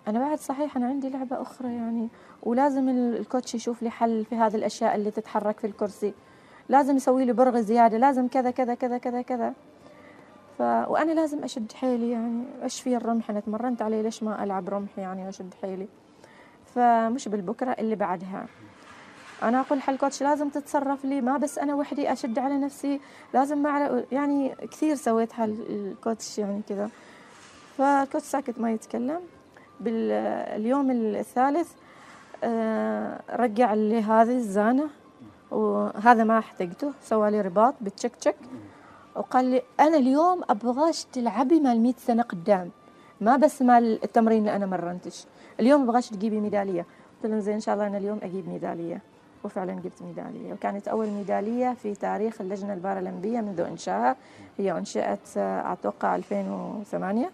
أنا 0.08 0.18
بعد 0.18 0.38
صحيح 0.38 0.76
أنا 0.76 0.86
عندي 0.86 1.08
لعبة 1.08 1.42
أخرى 1.42 1.68
يعني 1.68 2.08
ولازم 2.42 2.88
ال- 2.88 3.16
الكوتش 3.16 3.54
يشوف 3.54 3.82
لي 3.82 3.90
حل 3.90 4.24
في 4.24 4.36
هذه 4.36 4.56
الأشياء 4.56 4.94
اللي 4.94 5.10
تتحرك 5.10 5.58
في 5.60 5.66
الكرسي. 5.66 6.12
لازم 6.70 6.96
يسوي 6.96 7.24
لي 7.24 7.32
برغ 7.32 7.60
زيادة 7.60 7.98
لازم 7.98 8.28
كذا 8.28 8.50
كذا 8.50 8.74
كذا 8.74 8.98
كذا 8.98 9.22
كذا. 9.22 9.52
ف... 10.58 10.62
وأنا 10.62 11.12
لازم 11.12 11.44
أشد 11.44 11.72
حيلي 11.72 12.10
يعني 12.10 12.44
إيش 12.62 12.80
في 12.80 12.96
الرمح؟ 12.96 13.30
أنا 13.30 13.40
تمرنت 13.40 13.82
عليه 13.82 14.02
ليش 14.02 14.22
ما 14.22 14.44
ألعب 14.44 14.68
رمح 14.68 14.98
يعني 14.98 15.26
وأشد 15.26 15.54
حيلي؟ 15.62 15.88
فمش 16.74 17.28
بالبكرة 17.28 17.70
اللي 17.70 17.96
بعدها. 17.96 18.46
أنا 19.42 19.60
أقول 19.60 19.82
حل 19.82 19.98
كوتش 19.98 20.22
لازم 20.22 20.48
تتصرف 20.48 21.04
لي. 21.04 21.20
ما 21.20 21.36
بس 21.36 21.58
أنا 21.58 21.74
وحدي 21.74 22.12
أشد 22.12 22.38
على 22.38 22.58
نفسي 22.58 23.00
لازم 23.34 23.58
مع 23.58 24.02
يعني 24.12 24.54
كثير 24.70 24.94
سويتها 24.94 25.44
الكوتش 25.44 26.38
يعني 26.38 26.62
كذا. 26.68 26.90
فالكوتش 27.78 28.24
ساكت 28.24 28.60
ما 28.60 28.72
يتكلم. 28.72 29.20
باليوم 29.80 30.90
الثالث 30.90 31.72
آه، 32.44 33.22
رجع 33.30 33.74
لي 33.74 34.02
هذه 34.02 34.36
الزانة. 34.36 34.99
وهذا 35.50 36.24
ما 36.24 36.38
احتجته 36.38 36.92
سوى 37.02 37.30
لي 37.30 37.40
رباط 37.40 37.74
بالتشك 37.80 38.16
تشك 38.16 38.36
وقال 39.16 39.44
لي 39.44 39.62
أنا 39.80 39.96
اليوم 39.96 40.40
أبغاش 40.50 41.04
تلعبي 41.04 41.60
مال 41.60 41.80
100 41.80 41.92
سنة 41.98 42.22
قدام. 42.22 42.70
ما 43.20 43.36
بس 43.36 43.62
مال 43.62 44.04
التمرين 44.04 44.38
اللي 44.38 44.56
أنا 44.56 44.66
مرنتش. 44.66 45.24
اليوم 45.60 45.82
أبغاش 45.82 46.08
تجيبي 46.08 46.40
ميدالية. 46.40 46.86
قلت 47.22 47.30
لهم 47.32 47.40
زين 47.40 47.54
إن 47.54 47.60
شاء 47.60 47.74
الله 47.74 47.86
أنا 47.86 47.98
اليوم 47.98 48.18
أجيب 48.22 48.48
ميدالية. 48.48 49.00
وفعلا 49.44 49.72
جبت 49.72 50.02
ميدالية. 50.02 50.52
وكانت 50.52 50.88
أول 50.88 51.06
ميدالية 51.06 51.74
في 51.82 51.94
تاريخ 51.94 52.40
اللجنة 52.40 52.72
البارالمبية 52.74 53.40
منذ 53.40 53.60
إنشائها. 53.60 54.16
هي 54.58 54.72
أنشئت 54.72 55.18
آه، 55.36 55.72
أتوقع 55.72 56.16
2008 56.16 57.30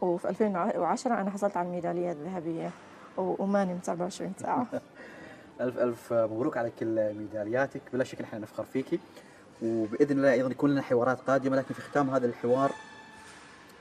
وفي 0.00 0.28
2010 0.28 1.20
أنا 1.20 1.30
حصلت 1.30 1.56
على 1.56 1.68
الميدالية 1.68 2.12
الذهبية. 2.12 2.70
و- 3.18 3.34
وما 3.42 3.64
نمت 3.64 3.88
24 3.88 4.32
ساعة. 4.38 4.66
الف 5.60 5.78
ألف 5.78 6.12
مبروك 6.12 6.56
على 6.56 6.70
كل 6.80 7.14
ميدالياتك. 7.14 7.82
بلا 7.92 8.04
شك 8.04 8.20
نحن 8.20 8.40
نفخر 8.40 8.64
فيكي. 8.64 8.98
وبإذن 9.62 10.18
الله 10.18 10.32
أيضا 10.32 10.50
يكون 10.50 10.70
لنا 10.70 10.82
حوارات 10.82 11.20
قادمة 11.20 11.56
لكن 11.56 11.74
في 11.74 11.82
ختام 11.82 12.10
هذا 12.10 12.26
الحوار 12.26 12.72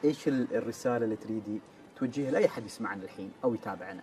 إيش 0.04 0.28
ال- 0.28 0.56
الرسالة 0.56 1.06
اللي 1.06 1.16
تريدي 1.16 1.60
توجهها 1.98 2.32
لأي 2.32 2.46
احد 2.46 2.66
يسمعنا 2.66 3.04
الحين 3.04 3.32
أو 3.44 3.54
يتابعنا؟ 3.54 4.02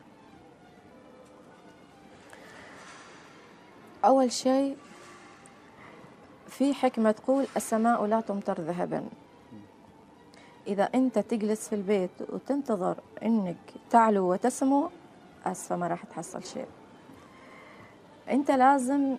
أول 4.05 4.33
شيء 4.33 4.77
في 6.49 6.75
حكمة 6.75 7.11
تقول 7.11 7.47
السماء 7.57 8.07
لا 8.07 8.21
تمطر 8.21 8.61
ذهبا. 8.61 9.09
إذا 10.67 10.83
أنت 10.85 11.19
تجلس 11.19 11.69
في 11.69 11.75
البيت 11.75 12.11
وتنتظر 12.29 12.97
أنك 13.23 13.57
تعلو 13.91 14.33
وتسمو 14.33 14.91
أسفة 15.47 15.77
ما 15.77 15.89
راح 15.89 16.05
تحصل 16.05 16.45
شيء. 16.45 16.67
أنت 18.31 18.51
لازم 18.51 19.17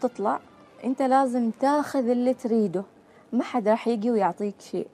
تطلع 0.00 0.40
أنت 0.84 1.02
لازم 1.02 1.50
تاخذ 1.50 2.08
اللي 2.08 2.34
تريده. 2.34 2.84
ما 3.32 3.44
حد 3.44 3.68
راح 3.68 3.88
يجي 3.88 4.10
ويعطيك 4.10 4.60
شيء. 4.60 4.88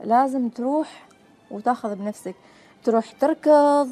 لازم 0.00 0.48
تروح 0.48 1.08
وتاخذ 1.50 1.94
بنفسك. 1.94 2.34
تروح 2.84 3.12
تركض 3.12 3.90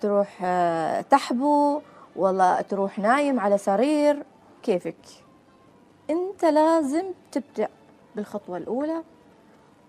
تروح 0.00 0.40
آه، 0.44 1.00
تحبو 1.00 1.80
والله 2.16 2.60
تروح 2.60 2.98
نايم 2.98 3.40
على 3.40 3.58
سرير. 3.58 4.24
كيفك؟ 4.62 4.96
انت 6.10 6.44
لازم 6.44 7.04
تبدأ 7.32 7.68
بالخطوة 8.16 8.56
الأولى 8.56 9.02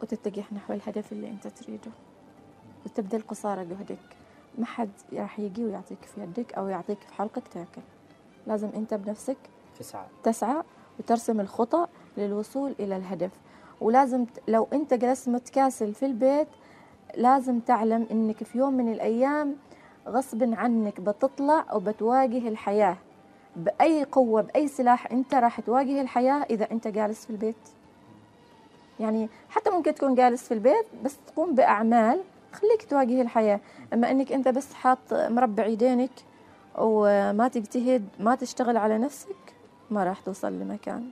وتتجه 0.02 0.44
نحو 0.52 0.74
الهدف 0.74 1.12
اللي 1.12 1.30
انت 1.30 1.48
تريده. 1.48 1.92
وتبذل 2.86 3.22
قصارى 3.28 3.66
جهدك. 3.66 4.19
ما 4.60 4.66
حد 4.66 4.90
راح 5.14 5.40
يجي 5.40 5.66
ويعطيك 5.66 6.06
في 6.06 6.22
يدك 6.22 6.54
أو 6.54 6.68
يعطيك 6.68 7.00
في 7.00 7.14
حلقك 7.14 7.48
تاكل. 7.48 7.82
لازم 8.48 8.70
أنت 8.76 8.94
بنفسك 8.94 9.38
تسعى. 9.80 10.06
تسعى 10.24 10.64
وترسم 11.00 11.40
الخطى 11.40 11.88
للوصول 12.18 12.76
إلى 12.80 12.98
الهدف. 12.98 13.32
ولازم 13.82 14.26
لو 14.48 14.68
أنت 14.74 14.94
جلست 14.94 15.30
متكاسل 15.30 15.94
في 15.94 16.06
البيت 16.06 16.48
لازم 17.18 17.60
تعلم 17.60 18.08
إنك 18.12 18.44
في 18.44 18.58
يوم 18.58 18.74
من 18.74 18.92
الأيام 18.92 19.56
غصب 20.08 20.54
عنك 20.54 21.02
بتطلع 21.02 21.74
وبتواجه 21.74 22.48
الحياة. 22.48 22.98
بأي 23.56 24.04
قوة 24.04 24.42
بأي 24.42 24.68
سلاح 24.68 25.12
أنت 25.12 25.36
راح 25.36 25.60
تواجه 25.60 26.02
الحياة 26.02 26.46
إذا 26.50 26.72
أنت 26.72 26.88
جالس 26.88 27.26
في 27.26 27.30
البيت. 27.30 27.70
يعني 29.00 29.30
حتى 29.50 29.70
ممكن 29.70 29.96
تكون 29.96 30.16
جالس 30.16 30.48
في 30.48 30.54
البيت 30.54 30.86
بس 31.04 31.18
تقوم 31.28 31.56
بأعمال 31.56 32.22
خليك 32.54 32.84
تواجه 32.90 33.22
الحياة. 33.22 33.60
أما 33.94 34.12
إنك 34.12 34.32
أنت 34.32 34.48
بس 34.48 34.74
حاط 34.74 35.14
مربع 35.14 35.66
يدينك 35.66 36.12
وما 36.78 37.48
تجتهد 37.48 38.08
ما 38.20 38.36
تشتغل 38.36 38.78
على 38.78 38.98
نفسك 38.98 39.36
ما 39.92 40.04
راح 40.04 40.20
توصل 40.20 40.54
لمكان. 40.54 41.10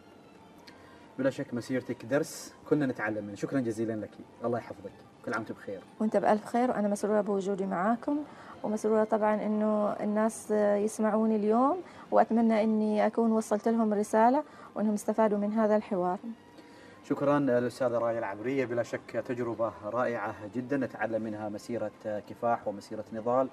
بلا 1.20 1.30
شك 1.30 1.54
مسيرتك 1.54 2.06
درس 2.06 2.54
كنا 2.70 2.86
نتعلم 2.86 3.26
منه. 3.26 3.36
شكرا 3.36 3.60
جزيلا 3.60 3.94
لك. 3.94 4.12
الله 4.44 4.58
يحفظك. 4.58 4.92
كل 5.26 5.34
عام 5.34 5.44
بخير. 5.44 5.82
وأنت 6.00 6.18
بألف 6.18 6.46
خير 6.46 6.72
وأنا 6.72 6.88
مسرورة 6.88 7.22
بوجودي 7.22 7.66
معاكم. 7.66 8.18
ومسرورة 8.64 9.04
طبعا 9.04 9.36
أنه 9.46 9.94
الناس 9.94 10.52
يسمعوني 10.52 11.36
اليوم 11.36 11.78
وأتمنى 12.12 12.64
أني 12.64 13.08
أكون 13.08 13.32
وصلت 13.32 13.68
لهم 13.68 13.94
رسالة 13.94 14.44
وأنهم 14.76 14.94
استفادوا 14.94 15.38
من 15.38 15.54
هذا 15.54 15.76
الحوار. 15.76 16.20
شكرا 17.10 17.39
للأستاذة 17.39 17.97
راية 17.97 18.20
العبرية 18.20 18.66
بلا 18.66 18.84
شك 18.84 19.24
تجربة 19.28 19.74
رائعة 19.86 20.36
جدا. 20.55 20.78
نتعلم 20.78 21.22
منها 21.22 21.49
مسيرة 21.49 21.91
كفاح 22.05 22.68
ومسيرة 22.68 23.05
نضال 23.14 23.47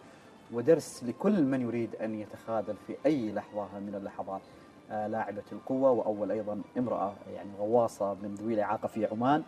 ودرس 0.53 1.05
لكل 1.05 1.43
من 1.43 1.61
يريد 1.61 1.97
أن 1.97 2.15
يتخاذل 2.15 2.77
في 2.87 2.97
أي 3.07 3.33
لحظة 3.33 3.69
من 3.79 3.95
اللحظات. 3.95 4.41
آه، 4.91 5.07
لاعبة 5.07 5.43
القوة 5.53 5.91
وأول 5.91 6.31
أيضا 6.31 6.63
امرأة 6.79 7.15
يعني 7.35 7.51
غواصة 7.59 8.15
من 8.15 8.35
ذوي 8.35 8.55
الإعاقة 8.55 8.89
في 8.89 9.07
عمان 9.07 9.43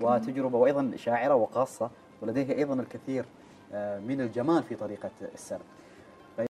وتجربة 0.00 0.58
وأيضا 0.58 0.92
شاعرة 0.96 1.34
وقاصة 1.34 1.90
ولديها 2.22 2.52
أيضا 2.58 2.74
الكثير 2.74 3.24
آه، 3.72 3.98
من 3.98 4.20
الجمال 4.20 4.62
في 4.62 4.74
طريقة 4.74 5.10
السرد. 5.34 5.60